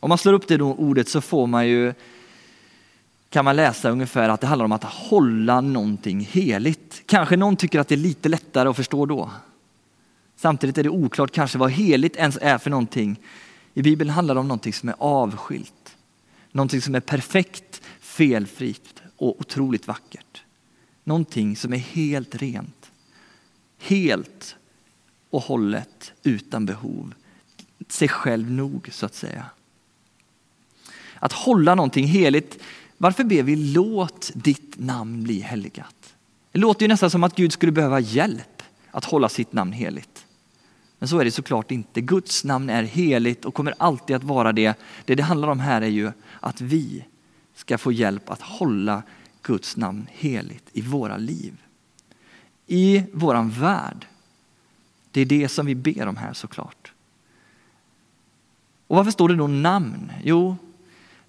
Om 0.00 0.08
man 0.08 0.18
slår 0.18 0.32
upp 0.32 0.48
det 0.48 0.60
ordet 0.60 1.08
så 1.08 1.20
får 1.20 1.46
man 1.46 1.68
ju 1.68 1.94
kan 3.30 3.44
man 3.44 3.56
läsa 3.56 3.90
ungefär 3.90 4.28
att 4.28 4.40
det 4.40 4.46
handlar 4.46 4.64
om 4.64 4.72
att 4.72 4.84
hålla 4.84 5.60
någonting 5.60 6.20
heligt. 6.20 7.02
Kanske 7.06 7.36
någon 7.36 7.56
tycker 7.56 7.80
att 7.80 7.88
det 7.88 7.94
är 7.94 7.96
lite 7.96 8.28
lättare 8.28 8.68
att 8.68 8.76
förstå 8.76 9.06
då. 9.06 9.30
Samtidigt 10.36 10.78
är 10.78 10.82
det 10.82 10.88
oklart 10.88 11.30
kanske 11.30 11.58
vad 11.58 11.70
heligt 11.70 12.16
ens 12.16 12.38
är 12.40 12.58
för 12.58 12.70
någonting. 12.70 13.20
I 13.74 13.82
Bibeln 13.82 14.10
handlar 14.10 14.34
det 14.34 14.40
om 14.40 14.48
någonting 14.48 14.72
som 14.72 14.88
är 14.88 14.94
avskilt. 14.98 15.96
Någonting 16.52 16.80
som 16.80 16.94
är 16.94 17.00
perfekt, 17.00 17.82
felfritt 18.00 19.02
och 19.16 19.40
otroligt 19.40 19.86
vackert. 19.86 20.42
Någonting 21.04 21.56
som 21.56 21.72
är 21.72 21.78
helt 21.78 22.34
rent. 22.34 22.83
Helt 23.86 24.56
och 25.30 25.42
hållet 25.42 26.12
utan 26.22 26.66
behov. 26.66 27.14
Sig 27.88 28.08
själv 28.08 28.50
nog 28.50 28.88
så 28.92 29.06
att 29.06 29.14
säga. 29.14 29.46
Att 31.14 31.32
hålla 31.32 31.74
någonting 31.74 32.06
heligt 32.06 32.58
varför 32.98 33.24
ber 33.24 33.42
vi 33.42 33.56
låt 33.56 34.30
ditt 34.34 34.78
namn 34.78 35.22
bli 35.24 35.40
helgat? 35.40 36.14
Det 36.52 36.58
låter 36.58 36.82
ju 36.82 36.88
nästan 36.88 37.10
som 37.10 37.24
att 37.24 37.36
Gud 37.36 37.52
skulle 37.52 37.72
behöva 37.72 38.00
hjälp 38.00 38.62
att 38.90 39.04
hålla 39.04 39.28
sitt 39.28 39.52
namn 39.52 39.72
heligt. 39.72 40.26
Men 40.98 41.08
så 41.08 41.18
är 41.18 41.24
det 41.24 41.30
såklart 41.30 41.70
inte. 41.70 42.00
Guds 42.00 42.44
namn 42.44 42.70
är 42.70 42.82
heligt 42.82 43.44
och 43.44 43.54
kommer 43.54 43.74
alltid 43.78 44.16
att 44.16 44.24
vara 44.24 44.52
det. 44.52 44.78
Det 45.04 45.14
det 45.14 45.22
handlar 45.22 45.48
om 45.48 45.60
här 45.60 45.82
är 45.82 45.86
ju 45.86 46.12
att 46.40 46.60
vi 46.60 47.04
ska 47.54 47.78
få 47.78 47.92
hjälp 47.92 48.30
att 48.30 48.42
hålla 48.42 49.02
Guds 49.42 49.76
namn 49.76 50.06
heligt 50.10 50.68
i 50.72 50.80
våra 50.80 51.16
liv. 51.16 51.63
I 52.66 53.04
våran 53.12 53.50
värld. 53.50 54.06
Det 55.10 55.20
är 55.20 55.24
det 55.24 55.48
som 55.48 55.66
vi 55.66 55.74
ber 55.74 56.06
om 56.06 56.16
här 56.16 56.32
såklart. 56.32 56.92
Och 58.86 58.96
varför 58.96 59.10
står 59.10 59.28
det 59.28 59.36
då 59.36 59.46
namn? 59.46 60.12
Jo, 60.22 60.56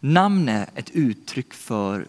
Namn 0.06 0.50
är 0.50 0.70
ett 0.76 0.90
uttryck 0.90 1.54
för 1.54 2.08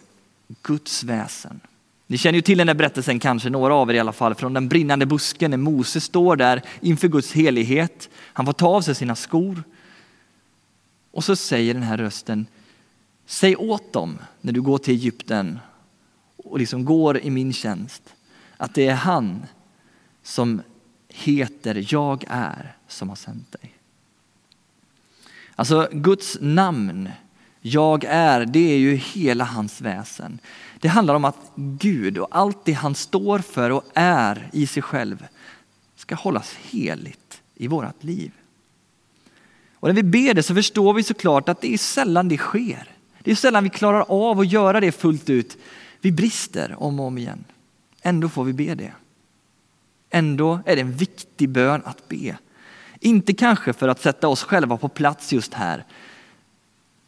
Guds 0.63 1.05
väsen. 1.05 1.61
Ni 2.07 2.19
känner 2.19 2.37
ju 2.37 2.43
till 2.43 2.59
den 2.59 2.67
där 2.67 2.75
berättelsen, 2.75 3.19
kanske 3.19 3.51
några 3.51 3.75
av 3.75 3.91
er 3.91 3.95
i 3.95 3.99
alla 3.99 4.13
fall, 4.13 4.35
från 4.35 4.53
den 4.53 4.69
brinnande 4.69 5.07
busken 5.07 5.51
när 5.51 5.59
Mose 5.59 6.01
står 6.01 6.37
där 6.37 6.63
inför 6.81 7.09
Guds 7.09 7.33
helighet. 7.33 8.09
Han 8.17 8.47
får 8.47 8.53
ta 8.53 8.69
av 8.69 8.81
sig 8.81 8.95
sina 8.95 9.17
skor. 9.17 9.63
Och 11.11 11.25
så 11.25 11.37
säger 11.37 11.75
den 11.75 11.83
här 11.83 11.99
rösten, 11.99 12.47
säg 13.27 13.57
åt 13.57 13.93
dem 13.93 14.19
när 14.41 14.53
du 14.53 14.63
går 14.63 14.79
till 14.79 14.95
Egypten 14.95 15.59
och 16.37 16.59
liksom 16.59 16.85
går 16.85 17.19
i 17.19 17.31
min 17.31 17.53
tjänst, 17.53 18.03
att 18.57 18.75
det 18.75 18.87
är 18.87 18.95
han 18.95 19.47
som 20.23 20.63
heter 21.09 21.87
Jag 21.93 22.25
är 22.29 22.77
som 22.89 23.09
har 23.09 23.17
sänt 23.17 23.53
dig. 23.53 23.75
Alltså 25.55 25.89
Guds 25.93 26.39
namn 26.41 27.11
jag 27.61 28.05
är, 28.05 28.45
det 28.45 28.73
är 28.73 28.79
ju 28.79 28.95
hela 28.95 29.45
hans 29.45 29.81
väsen. 29.81 30.39
Det 30.81 30.89
handlar 30.89 31.15
om 31.15 31.25
att 31.25 31.53
Gud 31.55 32.19
och 32.19 32.29
allt 32.31 32.65
det 32.65 32.73
han 32.73 32.95
står 32.95 33.39
för 33.39 33.71
och 33.71 33.85
är 33.95 34.49
i 34.53 34.67
sig 34.67 34.83
själv 34.83 35.27
ska 35.97 36.15
hållas 36.15 36.55
heligt 36.55 37.43
i 37.55 37.67
vårt 37.67 38.05
liv. 38.05 38.33
Och 39.75 39.89
när 39.89 39.95
vi 39.95 40.03
ber 40.03 40.35
det 40.35 40.43
så 40.43 40.55
förstår 40.55 40.95
vi 40.95 41.03
såklart 41.03 41.49
att 41.49 41.61
det 41.61 41.75
är 41.75 41.79
sällan 41.79 42.29
det 42.29 42.37
sker. 42.37 42.89
Det 43.23 43.31
är 43.31 43.35
sällan 43.35 43.65
vi 43.65 43.71
klarar 43.71 44.05
av 44.09 44.41
att 44.41 44.53
göra 44.53 44.81
det 44.81 44.93
fullt 44.93 45.31
ut. 45.31 45.57
Vi 46.01 46.13
brister 46.13 46.83
om 46.83 47.01
och 47.01 47.07
om 47.07 47.19
igen. 47.19 47.45
Ändå 48.07 48.29
får 48.29 48.45
vi 48.45 48.53
be 48.53 48.75
det. 48.75 48.93
Ändå 50.11 50.61
är 50.67 50.77
det 50.77 50.83
en 50.83 50.93
viktig 50.93 51.49
bön 51.49 51.83
att 51.85 52.09
be. 52.09 52.39
Inte 53.01 53.33
kanske 53.33 53.73
för 53.73 53.89
att 53.89 54.03
sätta 54.03 54.29
oss 54.29 54.43
själva 54.43 54.77
på 54.77 54.89
plats 54.89 55.33
just 55.33 55.55
här, 55.55 55.85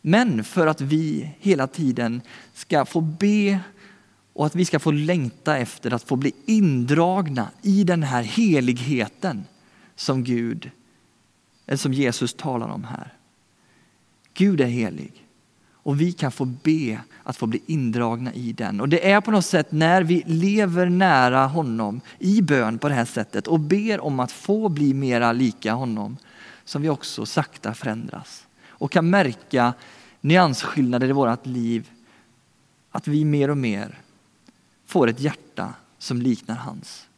men 0.02 0.45
för 0.45 0.67
att 0.67 0.81
vi 0.81 1.31
hela 1.38 1.67
tiden 1.67 2.21
ska 2.55 2.85
få 2.85 3.00
be 3.00 3.61
och 4.33 4.47
att 4.47 4.55
vi 4.55 4.64
ska 4.64 4.78
få 4.78 4.90
längta 4.90 5.57
efter 5.57 5.95
att 5.95 6.02
få 6.02 6.17
bli 6.17 6.33
indragna 6.47 7.50
i 7.62 7.85
den 7.85 8.02
här 8.02 8.23
heligheten 8.23 9.45
som 9.97 10.25
Gud, 10.25 10.71
eller 11.67 11.78
som 11.78 11.93
Jesus 11.93 12.35
talar 12.35 12.69
om 12.69 12.85
här. 12.85 13.12
Gud 14.35 14.61
är 14.61 14.67
helig 14.67 15.28
och 15.88 16.00
vi 16.00 16.12
kan 16.12 16.33
få 16.33 16.45
be 16.45 17.00
att 17.23 17.37
få 17.37 17.47
bli 17.47 17.62
indragna 17.66 18.35
i 18.35 18.52
den. 18.52 18.80
Och 18.80 18.88
det 18.88 19.11
är 19.11 19.21
på 19.21 19.30
något 19.30 19.45
sätt 19.45 19.73
när 19.73 20.02
vi 20.02 20.23
lever 20.26 20.87
nära 20.88 21.47
honom 21.47 22.00
i 22.18 22.42
bön 22.42 22.78
på 22.78 22.88
det 22.88 22.95
här 22.95 23.04
sättet 23.04 23.47
och 23.47 23.61
ber 23.61 24.00
om 24.00 24.21
att 24.21 24.33
få 24.33 24.68
bli 24.68 24.95
mera 24.95 25.33
lika 25.33 25.73
honom 25.73 26.16
som 26.64 26.83
vi 26.83 26.88
också 26.88 27.26
sakta 27.26 27.75
förändras 27.75 28.47
och 28.68 28.92
kan 28.92 29.11
märka 29.11 29.75
nyansskillnader 30.21 31.09
i 31.09 31.12
vårt 31.12 31.47
liv. 31.47 31.90
Att 32.90 33.09
vi 33.09 33.25
mer 33.25 33.50
och 33.50 33.59
mer 33.59 33.99
får 34.87 35.09
ett 35.09 35.21
hjärta 35.21 35.75
som 35.99 36.23
liknar 36.23 36.57
hans. 36.57 37.09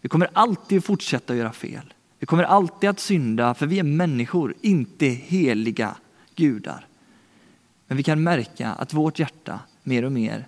Vi 0.00 0.08
kommer 0.08 0.30
alltid 0.32 0.84
fortsätta 0.84 1.36
göra 1.36 1.52
fel. 1.52 1.94
Vi 2.18 2.26
kommer 2.26 2.44
alltid 2.44 2.90
att 2.90 3.00
synda 3.00 3.54
för 3.54 3.66
vi 3.66 3.78
är 3.78 3.82
människor, 3.82 4.54
inte 4.60 5.06
heliga 5.06 5.96
gudar. 6.34 6.84
Men 7.88 7.96
vi 7.96 8.02
kan 8.02 8.22
märka 8.22 8.72
att 8.72 8.92
vårt 8.92 9.18
hjärta 9.18 9.60
mer 9.82 10.04
och 10.04 10.12
mer 10.12 10.46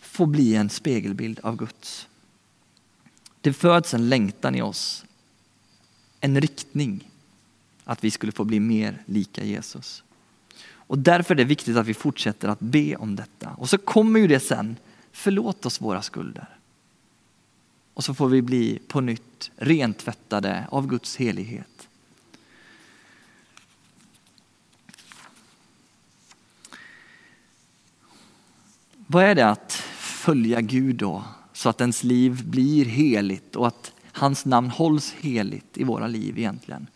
får 0.00 0.26
bli 0.26 0.54
en 0.54 0.70
spegelbild 0.70 1.40
av 1.42 1.56
Guds. 1.56 2.08
Det 3.40 3.52
föds 3.52 3.94
en 3.94 4.08
längtan 4.08 4.54
i 4.54 4.62
oss, 4.62 5.04
en 6.20 6.40
riktning 6.40 7.10
att 7.84 8.04
vi 8.04 8.10
skulle 8.10 8.32
få 8.32 8.44
bli 8.44 8.60
mer 8.60 9.02
lika 9.06 9.44
Jesus. 9.44 10.02
Och 10.70 10.98
därför 10.98 11.34
är 11.34 11.36
det 11.36 11.44
viktigt 11.44 11.76
att 11.76 11.86
vi 11.86 11.94
fortsätter 11.94 12.48
att 12.48 12.60
be 12.60 12.96
om 12.96 13.16
detta. 13.16 13.50
Och 13.50 13.68
så 13.68 13.78
kommer 13.78 14.20
ju 14.20 14.26
det 14.26 14.40
sen, 14.40 14.76
förlåt 15.12 15.66
oss 15.66 15.80
våra 15.80 16.02
skulder. 16.02 16.48
Och 17.94 18.04
så 18.04 18.14
får 18.14 18.28
vi 18.28 18.42
bli 18.42 18.78
på 18.88 19.00
nytt 19.00 19.50
rentvättade 19.56 20.66
av 20.70 20.86
Guds 20.86 21.16
helighet. 21.16 21.87
Vad 29.10 29.24
är 29.24 29.34
det 29.34 29.48
att 29.48 29.72
följa 29.98 30.60
Gud 30.60 30.96
då? 30.96 31.24
Så 31.52 31.68
att 31.68 31.80
ens 31.80 32.04
liv 32.04 32.44
blir 32.48 32.84
heligt 32.84 33.56
och 33.56 33.66
att 33.66 33.92
hans 34.12 34.44
namn 34.44 34.70
hålls 34.70 35.14
heligt 35.20 35.78
i 35.78 35.84
våra 35.84 36.06
liv 36.06 36.38
egentligen. 36.38 36.86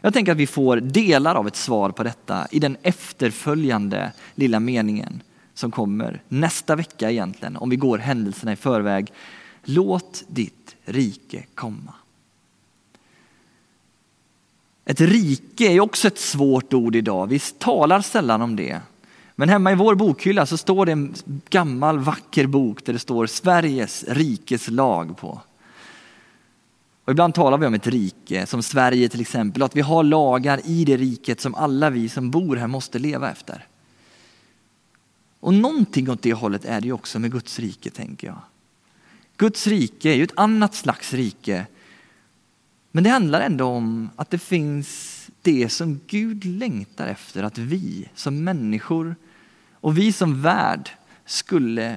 Jag 0.00 0.12
tänker 0.12 0.32
att 0.32 0.38
vi 0.38 0.46
får 0.46 0.76
delar 0.76 1.34
av 1.34 1.46
ett 1.46 1.56
svar 1.56 1.90
på 1.90 2.02
detta 2.02 2.46
i 2.50 2.58
den 2.58 2.76
efterföljande 2.82 4.12
lilla 4.34 4.60
meningen 4.60 5.22
som 5.54 5.70
kommer 5.70 6.22
nästa 6.28 6.76
vecka 6.76 7.10
egentligen, 7.10 7.56
om 7.56 7.70
vi 7.70 7.76
går 7.76 7.98
händelserna 7.98 8.52
i 8.52 8.56
förväg. 8.56 9.12
Låt 9.62 10.24
ditt 10.28 10.76
rike 10.84 11.44
komma. 11.54 11.94
Ett 14.84 15.00
rike 15.00 15.64
är 15.72 15.80
också 15.80 16.08
ett 16.08 16.18
svårt 16.18 16.74
ord 16.74 16.96
idag. 16.96 17.26
Vi 17.26 17.38
talar 17.38 18.00
sällan 18.00 18.42
om 18.42 18.56
det. 18.56 18.80
Men 19.34 19.48
hemma 19.48 19.72
i 19.72 19.74
vår 19.74 19.94
bokhylla 19.94 20.46
så 20.46 20.56
står 20.56 20.86
det 20.86 20.92
en 20.92 21.14
gammal 21.50 21.98
vacker 21.98 22.46
bok 22.46 22.84
där 22.84 22.92
det 22.92 22.98
står 22.98 23.26
Sveriges 23.26 24.04
rikes 24.08 24.68
lag 24.68 25.16
på. 25.18 25.40
Och 27.04 27.10
ibland 27.10 27.34
talar 27.34 27.58
vi 27.58 27.66
om 27.66 27.74
ett 27.74 27.86
rike, 27.86 28.46
som 28.46 28.62
Sverige 28.62 29.08
till 29.08 29.20
exempel, 29.20 29.62
och 29.62 29.66
att 29.66 29.76
vi 29.76 29.80
har 29.80 30.02
lagar 30.02 30.60
i 30.64 30.84
det 30.84 30.96
riket 30.96 31.40
som 31.40 31.54
alla 31.54 31.90
vi 31.90 32.08
som 32.08 32.30
bor 32.30 32.56
här 32.56 32.66
måste 32.66 32.98
leva 32.98 33.30
efter. 33.30 33.66
Och 35.40 35.54
någonting 35.54 36.10
åt 36.10 36.22
det 36.22 36.32
hållet 36.32 36.64
är 36.64 36.80
det 36.80 36.86
ju 36.86 36.92
också 36.92 37.18
med 37.18 37.32
Guds 37.32 37.58
rike, 37.58 37.90
tänker 37.90 38.26
jag. 38.26 38.38
Guds 39.36 39.66
rike 39.66 40.10
är 40.10 40.14
ju 40.14 40.24
ett 40.24 40.38
annat 40.38 40.74
slags 40.74 41.12
rike. 41.14 41.66
Men 42.90 43.04
det 43.04 43.10
handlar 43.10 43.40
ändå 43.40 43.66
om 43.66 44.10
att 44.16 44.30
det 44.30 44.38
finns 44.38 45.20
det 45.42 45.68
som 45.68 46.00
Gud 46.06 46.44
längtar 46.44 47.06
efter 47.06 47.42
att 47.42 47.58
vi 47.58 48.08
som 48.14 48.44
människor 48.44 49.16
och 49.84 49.98
vi 49.98 50.12
som 50.12 50.42
värld 50.42 50.90
skulle 51.24 51.96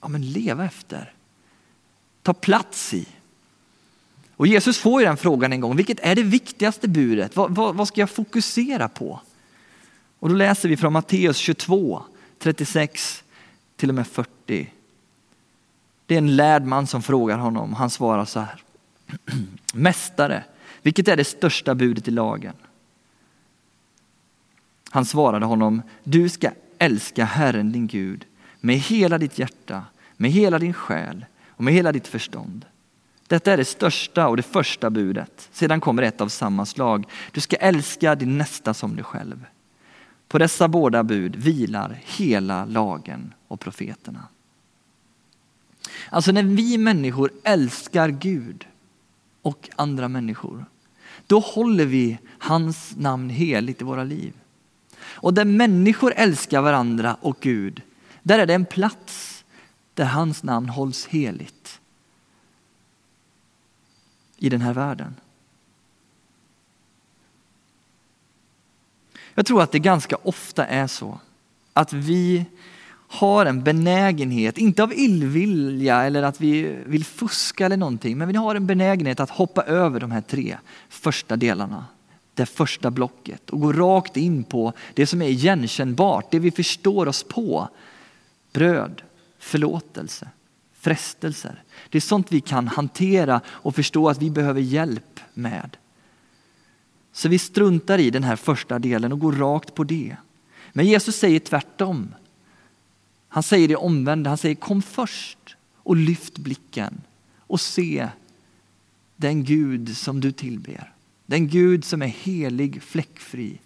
ja, 0.00 0.08
men 0.08 0.30
leva 0.30 0.64
efter. 0.64 1.12
Ta 2.22 2.34
plats 2.34 2.94
i. 2.94 3.06
Och 4.36 4.46
Jesus 4.46 4.78
får 4.78 5.00
ju 5.00 5.06
den 5.06 5.16
frågan 5.16 5.52
en 5.52 5.60
gång, 5.60 5.76
vilket 5.76 6.00
är 6.00 6.14
det 6.14 6.22
viktigaste 6.22 6.88
budet? 6.88 7.36
Vad, 7.36 7.54
vad, 7.54 7.74
vad 7.74 7.88
ska 7.88 8.00
jag 8.00 8.10
fokusera 8.10 8.88
på? 8.88 9.20
Och 10.18 10.28
då 10.28 10.34
läser 10.34 10.68
vi 10.68 10.76
från 10.76 10.92
Matteus 10.92 11.36
22, 11.36 12.02
36 12.38 13.24
till 13.76 13.88
och 13.88 13.94
med 13.94 14.06
40. 14.06 14.72
Det 16.06 16.14
är 16.14 16.18
en 16.18 16.36
lärd 16.36 16.64
man 16.64 16.86
som 16.86 17.02
frågar 17.02 17.38
honom. 17.38 17.74
Han 17.74 17.90
svarar 17.90 18.24
så 18.24 18.40
här. 18.40 18.62
Mästare, 19.74 20.44
vilket 20.82 21.08
är 21.08 21.16
det 21.16 21.24
största 21.24 21.74
budet 21.74 22.08
i 22.08 22.10
lagen? 22.10 22.54
Han 24.90 25.04
svarade 25.04 25.46
honom, 25.46 25.82
du 26.04 26.28
ska 26.28 26.50
älska 26.78 27.24
Herren 27.24 27.72
din 27.72 27.86
Gud 27.86 28.24
med 28.60 28.76
hela 28.76 29.18
ditt 29.18 29.38
hjärta, 29.38 29.84
med 30.16 30.30
hela 30.30 30.58
din 30.58 30.74
själ 30.74 31.24
och 31.48 31.64
med 31.64 31.74
hela 31.74 31.92
ditt 31.92 32.06
förstånd. 32.08 32.64
Detta 33.26 33.52
är 33.52 33.56
det 33.56 33.64
största 33.64 34.28
och 34.28 34.36
det 34.36 34.42
första 34.42 34.90
budet. 34.90 35.48
Sedan 35.52 35.80
kommer 35.80 36.02
ett 36.02 36.20
av 36.20 36.28
samma 36.28 36.66
slag. 36.66 37.06
Du 37.32 37.40
ska 37.40 37.56
älska 37.56 38.14
din 38.14 38.38
nästa 38.38 38.74
som 38.74 38.96
dig 38.96 39.04
själv. 39.04 39.44
På 40.28 40.38
dessa 40.38 40.68
båda 40.68 41.02
bud 41.02 41.36
vilar 41.36 42.00
hela 42.04 42.64
lagen 42.64 43.34
och 43.48 43.60
profeterna. 43.60 44.28
Alltså 46.10 46.32
när 46.32 46.42
vi 46.42 46.78
människor 46.78 47.30
älskar 47.44 48.08
Gud 48.08 48.66
och 49.42 49.68
andra 49.76 50.08
människor, 50.08 50.64
då 51.26 51.38
håller 51.38 51.84
vi 51.84 52.18
hans 52.38 52.96
namn 52.96 53.30
heligt 53.30 53.80
i 53.80 53.84
våra 53.84 54.04
liv. 54.04 54.32
Och 54.98 55.34
där 55.34 55.44
människor 55.44 56.12
älskar 56.16 56.60
varandra 56.60 57.16
och 57.20 57.36
Gud, 57.40 57.82
där 58.22 58.38
är 58.38 58.46
det 58.46 58.54
en 58.54 58.64
plats 58.64 59.44
där 59.94 60.04
hans 60.04 60.42
namn 60.42 60.68
hålls 60.68 61.06
heligt 61.06 61.80
i 64.36 64.48
den 64.48 64.60
här 64.60 64.74
världen. 64.74 65.14
Jag 69.34 69.46
tror 69.46 69.62
att 69.62 69.72
det 69.72 69.78
ganska 69.78 70.16
ofta 70.16 70.66
är 70.66 70.86
så 70.86 71.20
att 71.72 71.92
vi 71.92 72.44
har 73.08 73.46
en 73.46 73.64
benägenhet, 73.64 74.58
inte 74.58 74.82
av 74.82 74.92
illvilja 74.92 76.02
eller 76.02 76.22
att 76.22 76.40
vi 76.40 76.82
vill 76.86 77.04
fuska 77.04 77.66
eller 77.66 77.76
någonting, 77.76 78.18
men 78.18 78.28
vi 78.28 78.36
har 78.36 78.54
en 78.54 78.66
benägenhet 78.66 79.20
att 79.20 79.30
hoppa 79.30 79.62
över 79.62 80.00
de 80.00 80.10
här 80.10 80.20
tre 80.20 80.58
första 80.88 81.36
delarna. 81.36 81.84
Det 82.36 82.46
första 82.46 82.90
blocket 82.90 83.50
och 83.50 83.60
gå 83.60 83.72
rakt 83.72 84.16
in 84.16 84.44
på 84.44 84.72
det 84.94 85.06
som 85.06 85.22
är 85.22 85.28
igenkännbart, 85.28 86.30
det 86.30 86.38
vi 86.38 86.50
förstår 86.50 87.08
oss 87.08 87.22
på. 87.22 87.68
Bröd, 88.52 89.02
förlåtelse, 89.38 90.28
frestelser. 90.74 91.62
Det 91.88 91.98
är 91.98 92.00
sånt 92.00 92.32
vi 92.32 92.40
kan 92.40 92.68
hantera 92.68 93.40
och 93.46 93.74
förstå 93.74 94.08
att 94.08 94.22
vi 94.22 94.30
behöver 94.30 94.60
hjälp 94.60 95.20
med. 95.34 95.76
Så 97.12 97.28
vi 97.28 97.38
struntar 97.38 97.98
i 97.98 98.10
den 98.10 98.24
här 98.24 98.36
första 98.36 98.78
delen 98.78 99.12
och 99.12 99.20
går 99.20 99.32
rakt 99.32 99.74
på 99.74 99.84
det. 99.84 100.16
Men 100.72 100.86
Jesus 100.86 101.16
säger 101.16 101.40
tvärtom. 101.40 102.14
Han 103.28 103.42
säger 103.42 103.68
det 103.68 103.76
omvända, 103.76 104.30
han 104.30 104.38
säger 104.38 104.54
kom 104.54 104.82
först 104.82 105.56
och 105.76 105.96
lyft 105.96 106.38
blicken 106.38 107.00
och 107.38 107.60
se 107.60 108.08
den 109.16 109.44
Gud 109.44 109.96
som 109.96 110.20
du 110.20 110.32
tillber. 110.32 110.95
Den 111.26 111.48
Gud 111.48 111.84
som 111.84 112.02
är 112.02 112.06
helig, 112.06 112.82
fläckfri. 112.82 113.58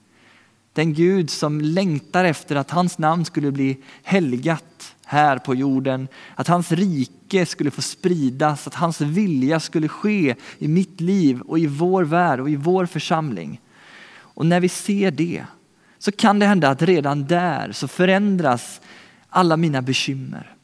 Den 0.73 0.95
Gud 0.95 1.31
som 1.31 1.61
längtar 1.61 2.25
efter 2.25 2.57
att 2.57 2.71
hans 2.71 2.99
namn 2.99 3.25
skulle 3.25 3.53
bli 3.53 3.79
helgat 4.03 4.95
här 5.05 5.39
på 5.39 5.55
jorden. 5.55 6.09
Att 6.35 6.49
hans 6.49 6.73
rike 6.73 7.47
skulle 7.47 7.71
få 7.71 7.83
spridas, 7.83 8.67
att 8.67 8.75
hans 8.75 9.01
vilja 9.01 9.61
skulle 9.61 9.89
ske 9.89 10.35
i 10.59 10.69
mitt 10.69 11.01
liv 11.01 11.41
och 11.41 11.59
i 11.59 11.67
vår 11.67 12.05
värld 12.05 12.41
och 12.41 12.51
i 12.51 12.57
vår 12.57 12.87
församling. 12.87 13.61
Och 14.13 14.47
när 14.47 14.61
vi 14.61 14.69
ser 14.69 15.11
det 15.11 15.45
så 15.99 16.13
kan 16.13 16.39
det 16.39 16.47
hända 16.47 16.69
att 16.69 16.83
redan 16.83 17.27
där 17.27 17.73
så 17.73 17.89
förändras 17.89 18.81
alla 19.29 19.57
mina 19.57 19.83
bekymmer. 19.83 20.55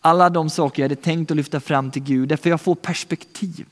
Alla 0.00 0.30
de 0.30 0.50
saker 0.50 0.82
jag 0.82 0.88
hade 0.88 1.02
tänkt 1.02 1.30
att 1.30 1.36
lyfta 1.36 1.60
fram 1.60 1.90
till 1.90 2.02
Gud, 2.02 2.28
därför 2.28 2.50
jag 2.50 2.60
får 2.60 2.74
perspektiv. 2.74 3.66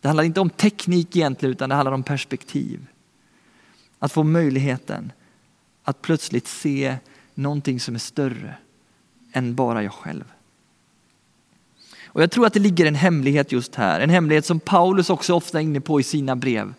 Det 0.00 0.08
handlar 0.08 0.24
inte 0.24 0.40
om 0.40 0.50
teknik 0.50 1.16
egentligen, 1.16 1.52
utan 1.52 1.68
det 1.68 1.74
handlar 1.74 1.92
om 1.92 2.02
perspektiv. 2.02 2.86
Att 3.98 4.12
få 4.12 4.22
möjligheten 4.22 5.12
att 5.84 6.02
plötsligt 6.02 6.46
se 6.46 6.96
någonting 7.34 7.80
som 7.80 7.94
är 7.94 7.98
större 7.98 8.54
än 9.32 9.54
bara 9.54 9.82
jag 9.82 9.92
själv. 9.92 10.24
Och 12.12 12.22
Jag 12.22 12.30
tror 12.30 12.46
att 12.46 12.52
det 12.52 12.60
ligger 12.60 12.86
en 12.86 12.94
hemlighet 12.94 13.52
just 13.52 13.74
här, 13.74 14.00
en 14.00 14.10
hemlighet 14.10 14.46
som 14.46 14.60
Paulus 14.60 15.10
också 15.10 15.34
ofta 15.34 15.58
är 15.58 15.62
inne 15.62 15.80
på 15.80 16.00
i 16.00 16.02
sina 16.02 16.36
brev. 16.36 16.74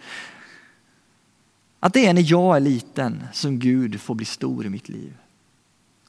Att 1.79 1.93
det 1.93 2.05
är 2.05 2.13
när 2.13 2.31
jag 2.31 2.55
är 2.55 2.59
liten 2.59 3.23
som 3.33 3.59
Gud 3.59 4.01
får 4.01 4.15
bli 4.15 4.25
stor 4.25 4.65
i 4.65 4.69
mitt 4.69 4.89
liv. 4.89 5.13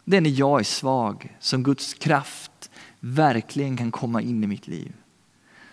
Det 0.05 0.17
är 0.17 0.21
när 0.21 0.31
jag 0.31 0.61
är 0.61 0.65
svag 0.65 1.37
som 1.41 1.63
Guds 1.63 1.95
kraft 1.95 2.71
verkligen 3.01 3.77
kan 3.77 3.91
komma 3.91 4.23
in 4.23 4.45
i 4.45 4.47
mitt 4.47 4.67
liv. 4.67 4.93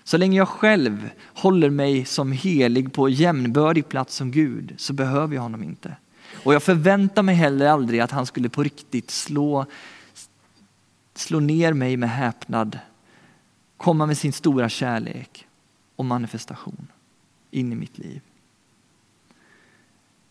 Så 0.03 0.17
länge 0.17 0.37
jag 0.37 0.47
själv 0.47 1.09
håller 1.33 1.69
mig 1.69 2.05
som 2.05 2.31
helig 2.31 2.93
på 2.93 3.09
jämnbördig 3.09 3.89
plats 3.89 4.15
som 4.15 4.31
Gud 4.31 4.73
så 4.77 4.93
behöver 4.93 5.35
jag 5.35 5.41
honom 5.41 5.63
inte. 5.63 5.95
Och 6.43 6.53
jag 6.53 6.63
förväntar 6.63 7.23
mig 7.23 7.35
heller 7.35 7.67
aldrig 7.67 7.99
att 7.99 8.11
han 8.11 8.25
skulle 8.25 8.49
på 8.49 8.63
riktigt 8.63 9.11
slå, 9.11 9.65
slå 11.15 11.39
ner 11.39 11.73
mig 11.73 11.97
med 11.97 12.09
häpnad, 12.09 12.79
komma 13.77 14.05
med 14.05 14.17
sin 14.17 14.33
stora 14.33 14.69
kärlek 14.69 15.47
och 15.95 16.05
manifestation 16.05 16.87
in 17.51 17.73
i 17.73 17.75
mitt 17.75 17.97
liv. 17.97 18.21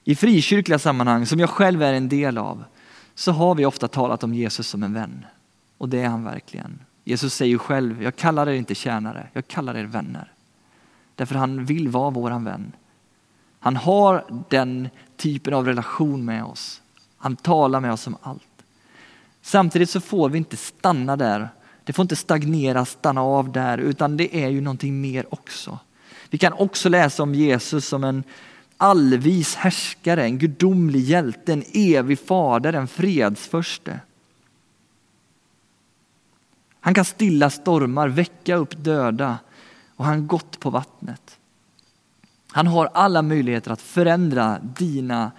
I 0.04 0.14
frikyrkliga 0.14 0.78
sammanhang, 0.78 1.26
som 1.26 1.40
jag 1.40 1.50
själv 1.50 1.82
är 1.82 1.92
en 1.92 2.08
del 2.08 2.38
av, 2.38 2.64
så 3.14 3.32
har 3.32 3.54
vi 3.54 3.64
ofta 3.64 3.88
talat 3.88 4.24
om 4.24 4.34
Jesus 4.34 4.68
som 4.68 4.82
en 4.82 4.94
vän. 4.94 5.26
Och 5.78 5.88
det 5.88 6.00
är 6.00 6.08
han 6.08 6.24
verkligen. 6.24 6.78
Jesus 7.08 7.34
säger 7.34 7.58
själv, 7.58 8.02
jag 8.02 8.16
kallar 8.16 8.48
er 8.48 8.52
inte 8.52 8.74
tjänare, 8.74 9.26
jag 9.32 9.48
kallar 9.48 9.76
er 9.76 9.84
vänner. 9.84 10.32
Därför 11.14 11.34
han 11.34 11.64
vill 11.64 11.88
vara 11.88 12.10
våran 12.10 12.44
vän. 12.44 12.72
Han 13.60 13.76
har 13.76 14.24
den 14.48 14.88
typen 15.16 15.54
av 15.54 15.66
relation 15.66 16.24
med 16.24 16.44
oss. 16.44 16.82
Han 17.16 17.36
talar 17.36 17.80
med 17.80 17.92
oss 17.92 18.06
om 18.06 18.16
allt. 18.22 18.42
Samtidigt 19.42 19.90
så 19.90 20.00
får 20.00 20.28
vi 20.28 20.38
inte 20.38 20.56
stanna 20.56 21.16
där. 21.16 21.48
Det 21.84 21.92
får 21.92 22.02
inte 22.02 22.16
stagnera, 22.16 22.84
stanna 22.84 23.22
av 23.22 23.52
där, 23.52 23.78
utan 23.78 24.16
det 24.16 24.44
är 24.44 24.48
ju 24.48 24.60
någonting 24.60 25.00
mer 25.00 25.26
också. 25.34 25.78
Vi 26.30 26.38
kan 26.38 26.52
också 26.52 26.88
läsa 26.88 27.22
om 27.22 27.34
Jesus 27.34 27.88
som 27.88 28.04
en 28.04 28.24
allvis 28.76 29.54
härskare, 29.54 30.24
en 30.24 30.38
gudomlig 30.38 31.00
hjälte, 31.00 31.52
en 31.52 31.64
evig 31.72 32.18
fader, 32.26 32.72
en 32.72 32.88
fredsförste. 32.88 34.00
Han 36.80 36.94
kan 36.94 37.04
stilla 37.04 37.50
stormar, 37.50 38.08
väcka 38.08 38.56
upp 38.56 38.84
döda 38.84 39.38
och 39.96 40.04
han 40.04 40.26
gått 40.26 40.60
på 40.60 40.70
vattnet. 40.70 41.38
Han 42.50 42.66
har 42.66 42.86
alla 42.94 43.22
möjligheter 43.22 43.70
att 43.70 43.80
förändra 43.80 44.58
dina 44.58 45.32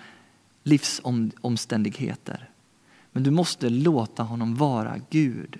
livsomständigheter. 0.64 2.50
Men 3.12 3.24
du 3.24 3.32
måste 3.32 3.70
låta 3.70 4.24
honom 4.24 4.56
vara 4.56 4.96
Gud. 5.10 5.60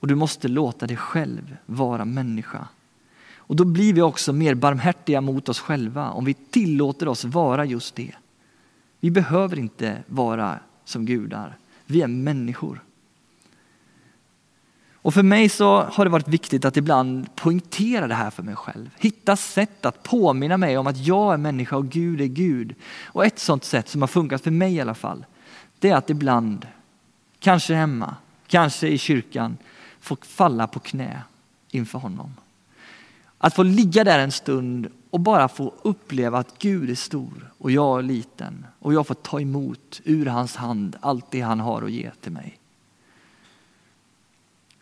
Och 0.00 0.08
du 0.08 0.14
måste 0.14 0.48
låta 0.48 0.86
dig 0.86 0.96
själv 0.96 1.56
vara 1.66 2.04
människa. 2.04 2.68
Och 3.36 3.56
då 3.56 3.64
blir 3.64 3.92
vi 3.92 4.02
också 4.02 4.32
mer 4.32 4.54
barmhärtiga 4.54 5.20
mot 5.20 5.48
oss 5.48 5.60
själva 5.60 6.10
om 6.10 6.24
vi 6.24 6.34
tillåter 6.34 7.08
oss 7.08 7.24
vara 7.24 7.64
just 7.64 7.94
det. 7.94 8.14
Vi 9.00 9.10
behöver 9.10 9.58
inte 9.58 10.02
vara 10.06 10.58
som 10.84 11.04
gudar. 11.04 11.56
Vi 11.86 12.02
är 12.02 12.06
människor. 12.06 12.82
Och 15.06 15.14
för 15.14 15.22
mig 15.22 15.48
så 15.48 15.82
har 15.82 16.04
det 16.04 16.10
varit 16.10 16.28
viktigt 16.28 16.64
att 16.64 16.76
ibland 16.76 17.36
poängtera 17.36 18.06
det 18.06 18.14
här 18.14 18.30
för 18.30 18.42
mig 18.42 18.56
själv. 18.56 18.90
Hitta 18.98 19.36
sätt 19.36 19.86
att 19.86 20.02
påminna 20.02 20.56
mig 20.56 20.78
om 20.78 20.86
att 20.86 20.96
jag 20.96 21.32
är 21.32 21.36
människa 21.36 21.76
och 21.76 21.88
Gud 21.88 22.20
är 22.20 22.26
Gud. 22.26 22.74
Och 23.04 23.26
ett 23.26 23.38
sånt 23.38 23.64
sätt 23.64 23.88
som 23.88 24.00
har 24.00 24.08
funkat 24.08 24.42
för 24.42 24.50
mig 24.50 24.74
i 24.74 24.80
alla 24.80 24.94
fall, 24.94 25.24
det 25.78 25.90
är 25.90 25.96
att 25.96 26.10
ibland, 26.10 26.66
kanske 27.38 27.74
hemma, 27.74 28.14
kanske 28.46 28.88
i 28.88 28.98
kyrkan, 28.98 29.56
få 30.00 30.16
falla 30.22 30.66
på 30.66 30.80
knä 30.80 31.22
inför 31.70 31.98
honom. 31.98 32.34
Att 33.38 33.54
få 33.54 33.62
ligga 33.62 34.04
där 34.04 34.18
en 34.18 34.32
stund 34.32 34.88
och 35.10 35.20
bara 35.20 35.48
få 35.48 35.72
uppleva 35.82 36.38
att 36.38 36.58
Gud 36.58 36.90
är 36.90 36.94
stor 36.94 37.52
och 37.58 37.70
jag 37.70 37.98
är 37.98 38.02
liten 38.02 38.66
och 38.78 38.94
jag 38.94 39.06
får 39.06 39.14
ta 39.14 39.40
emot 39.40 40.00
ur 40.04 40.26
hans 40.26 40.56
hand 40.56 40.96
allt 41.00 41.30
det 41.30 41.40
han 41.40 41.60
har 41.60 41.82
att 41.82 41.92
ge 41.92 42.10
till 42.20 42.32
mig. 42.32 42.55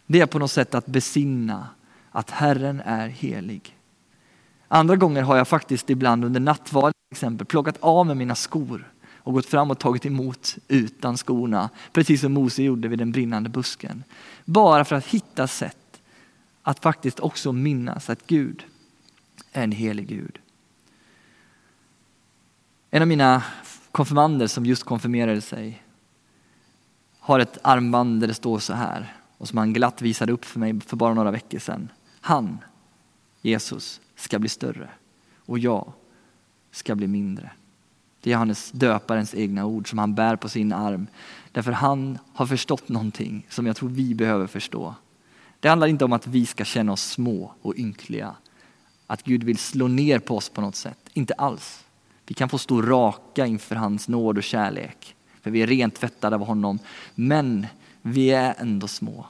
Det 0.06 0.20
är 0.20 0.26
på 0.26 0.38
något 0.38 0.50
sätt 0.50 0.74
att 0.74 0.86
besinna 0.86 1.68
att 2.10 2.30
Herren 2.30 2.80
är 2.80 3.08
helig. 3.08 3.76
Andra 4.68 4.96
gånger 4.96 5.22
har 5.22 5.36
jag 5.36 5.48
faktiskt 5.48 5.90
ibland 5.90 6.24
under 6.24 6.40
nattvarden 6.40 6.92
till 7.08 7.16
exempel 7.16 7.46
plockat 7.46 7.76
av 7.80 8.06
mig 8.06 8.16
mina 8.16 8.34
skor 8.34 8.92
och 9.16 9.32
gått 9.32 9.46
fram 9.46 9.70
och 9.70 9.78
tagit 9.78 10.06
emot 10.06 10.56
utan 10.68 11.16
skorna, 11.16 11.70
precis 11.92 12.20
som 12.20 12.32
Mose 12.32 12.62
gjorde 12.62 12.88
vid 12.88 12.98
den 12.98 13.12
brinnande 13.12 13.48
busken. 13.48 14.04
Bara 14.44 14.84
för 14.84 14.96
att 14.96 15.06
hitta 15.06 15.46
sätt 15.46 16.00
att 16.62 16.80
faktiskt 16.80 17.20
också 17.20 17.52
minnas 17.52 18.10
att 18.10 18.26
Gud 18.26 18.64
är 19.52 19.64
en 19.64 19.72
helig 19.72 20.08
Gud. 20.08 20.38
En 22.90 23.02
av 23.02 23.08
mina 23.08 23.42
konfirmander 23.92 24.46
som 24.46 24.66
just 24.66 24.84
konfirmerade 24.84 25.40
sig 25.40 25.82
har 27.18 27.40
ett 27.40 27.58
armband 27.62 28.20
där 28.20 28.28
det 28.28 28.34
står 28.34 28.58
så 28.58 28.74
här 28.74 29.14
och 29.38 29.48
som 29.48 29.58
han 29.58 29.72
glatt 29.72 30.02
visade 30.02 30.32
upp 30.32 30.44
för 30.44 30.60
mig 30.60 30.80
för 30.80 30.96
bara 30.96 31.14
några 31.14 31.30
veckor 31.30 31.58
sedan. 31.58 31.88
Han, 32.20 32.58
Jesus, 33.42 34.00
ska 34.16 34.38
bli 34.38 34.48
större 34.48 34.88
och 35.36 35.58
jag 35.58 35.92
ska 36.70 36.94
bli 36.94 37.06
mindre. 37.06 37.50
Det 38.20 38.30
är 38.30 38.32
Johannes 38.32 38.70
döparens 38.70 39.34
egna 39.34 39.66
ord 39.66 39.90
som 39.90 39.98
han 39.98 40.14
bär 40.14 40.36
på 40.36 40.48
sin 40.48 40.72
arm. 40.72 41.06
Därför 41.52 41.72
han 41.72 42.18
har 42.34 42.46
förstått 42.46 42.88
någonting 42.88 43.46
som 43.50 43.66
jag 43.66 43.76
tror 43.76 43.88
vi 43.88 44.14
behöver 44.14 44.46
förstå. 44.46 44.94
Det 45.60 45.68
handlar 45.68 45.86
inte 45.86 46.04
om 46.04 46.12
att 46.12 46.26
vi 46.26 46.46
ska 46.46 46.64
känna 46.64 46.92
oss 46.92 47.02
små 47.02 47.52
och 47.62 47.76
ynkliga. 47.76 48.34
Att 49.06 49.22
Gud 49.22 49.44
vill 49.44 49.58
slå 49.58 49.88
ner 49.88 50.18
på 50.18 50.36
oss 50.36 50.48
på 50.48 50.60
något 50.60 50.76
sätt. 50.76 50.98
Inte 51.12 51.34
alls. 51.34 51.84
Vi 52.26 52.34
kan 52.34 52.48
få 52.48 52.58
stå 52.58 52.82
raka 52.82 53.46
inför 53.46 53.76
hans 53.76 54.08
nåd 54.08 54.38
och 54.38 54.44
kärlek. 54.44 55.16
För 55.40 55.50
vi 55.50 55.62
är 55.62 55.66
rent 55.66 55.94
tvättade 55.94 56.36
av 56.36 56.44
honom. 56.44 56.78
Men 57.14 57.66
vi 58.06 58.30
är 58.30 58.54
ändå 58.58 58.88
små 58.88 59.26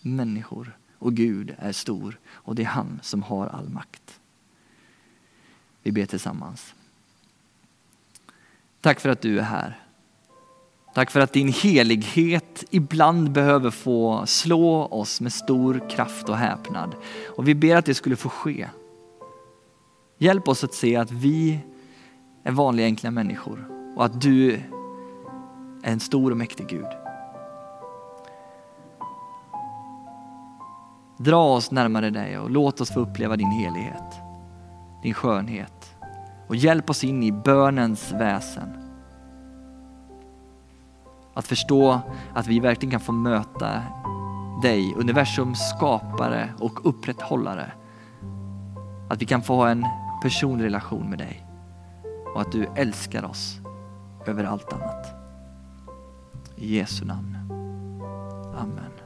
människor. 0.00 0.76
Och 0.98 1.14
Gud 1.14 1.54
är 1.58 1.72
stor. 1.72 2.18
Och 2.28 2.54
det 2.54 2.62
är 2.62 2.66
han 2.66 3.00
som 3.02 3.22
har 3.22 3.46
all 3.46 3.68
makt. 3.68 4.20
Vi 5.82 5.92
ber 5.92 6.06
tillsammans. 6.06 6.74
Tack 8.80 9.00
för 9.00 9.08
att 9.08 9.20
du 9.20 9.38
är 9.38 9.42
här. 9.42 9.80
Tack 10.94 11.10
för 11.10 11.20
att 11.20 11.32
din 11.32 11.48
helighet 11.48 12.64
ibland 12.70 13.32
behöver 13.32 13.70
få 13.70 14.26
slå 14.26 14.86
oss 14.86 15.20
med 15.20 15.32
stor 15.32 15.90
kraft 15.90 16.28
och 16.28 16.36
häpnad. 16.36 16.94
Och 17.36 17.48
vi 17.48 17.54
ber 17.54 17.76
att 17.76 17.86
det 17.86 17.94
skulle 17.94 18.16
få 18.16 18.28
ske. 18.28 18.68
Hjälp 20.18 20.48
oss 20.48 20.64
att 20.64 20.74
se 20.74 20.96
att 20.96 21.10
vi 21.10 21.60
är 22.42 22.52
vanliga 22.52 22.86
enkla 22.86 23.10
människor 23.10 23.66
och 23.96 24.04
att 24.04 24.20
du 24.20 24.52
är 24.52 24.62
en 25.82 26.00
stor 26.00 26.30
och 26.30 26.36
mäktig 26.36 26.68
Gud. 26.68 27.05
Dra 31.18 31.54
oss 31.54 31.70
närmare 31.70 32.10
dig 32.10 32.38
och 32.38 32.50
låt 32.50 32.80
oss 32.80 32.90
få 32.90 33.00
uppleva 33.00 33.36
din 33.36 33.50
helighet, 33.50 34.20
din 35.02 35.14
skönhet 35.14 35.94
och 36.46 36.56
hjälp 36.56 36.90
oss 36.90 37.04
in 37.04 37.22
i 37.22 37.32
bönens 37.32 38.12
väsen. 38.12 38.68
Att 41.34 41.46
förstå 41.46 42.00
att 42.34 42.46
vi 42.46 42.60
verkligen 42.60 42.90
kan 42.90 43.00
få 43.00 43.12
möta 43.12 43.82
dig, 44.62 44.94
universums 44.96 45.70
skapare 45.76 46.54
och 46.60 46.88
upprätthållare. 46.88 47.72
Att 49.10 49.22
vi 49.22 49.26
kan 49.26 49.42
få 49.42 49.54
ha 49.54 49.68
en 49.70 49.86
personlig 50.22 50.64
relation 50.64 51.10
med 51.10 51.18
dig 51.18 51.46
och 52.34 52.40
att 52.40 52.52
du 52.52 52.68
älskar 52.76 53.24
oss 53.24 53.60
över 54.26 54.44
allt 54.44 54.72
annat. 54.72 55.06
I 56.56 56.76
Jesu 56.76 57.04
namn. 57.04 57.36
Amen. 58.58 59.05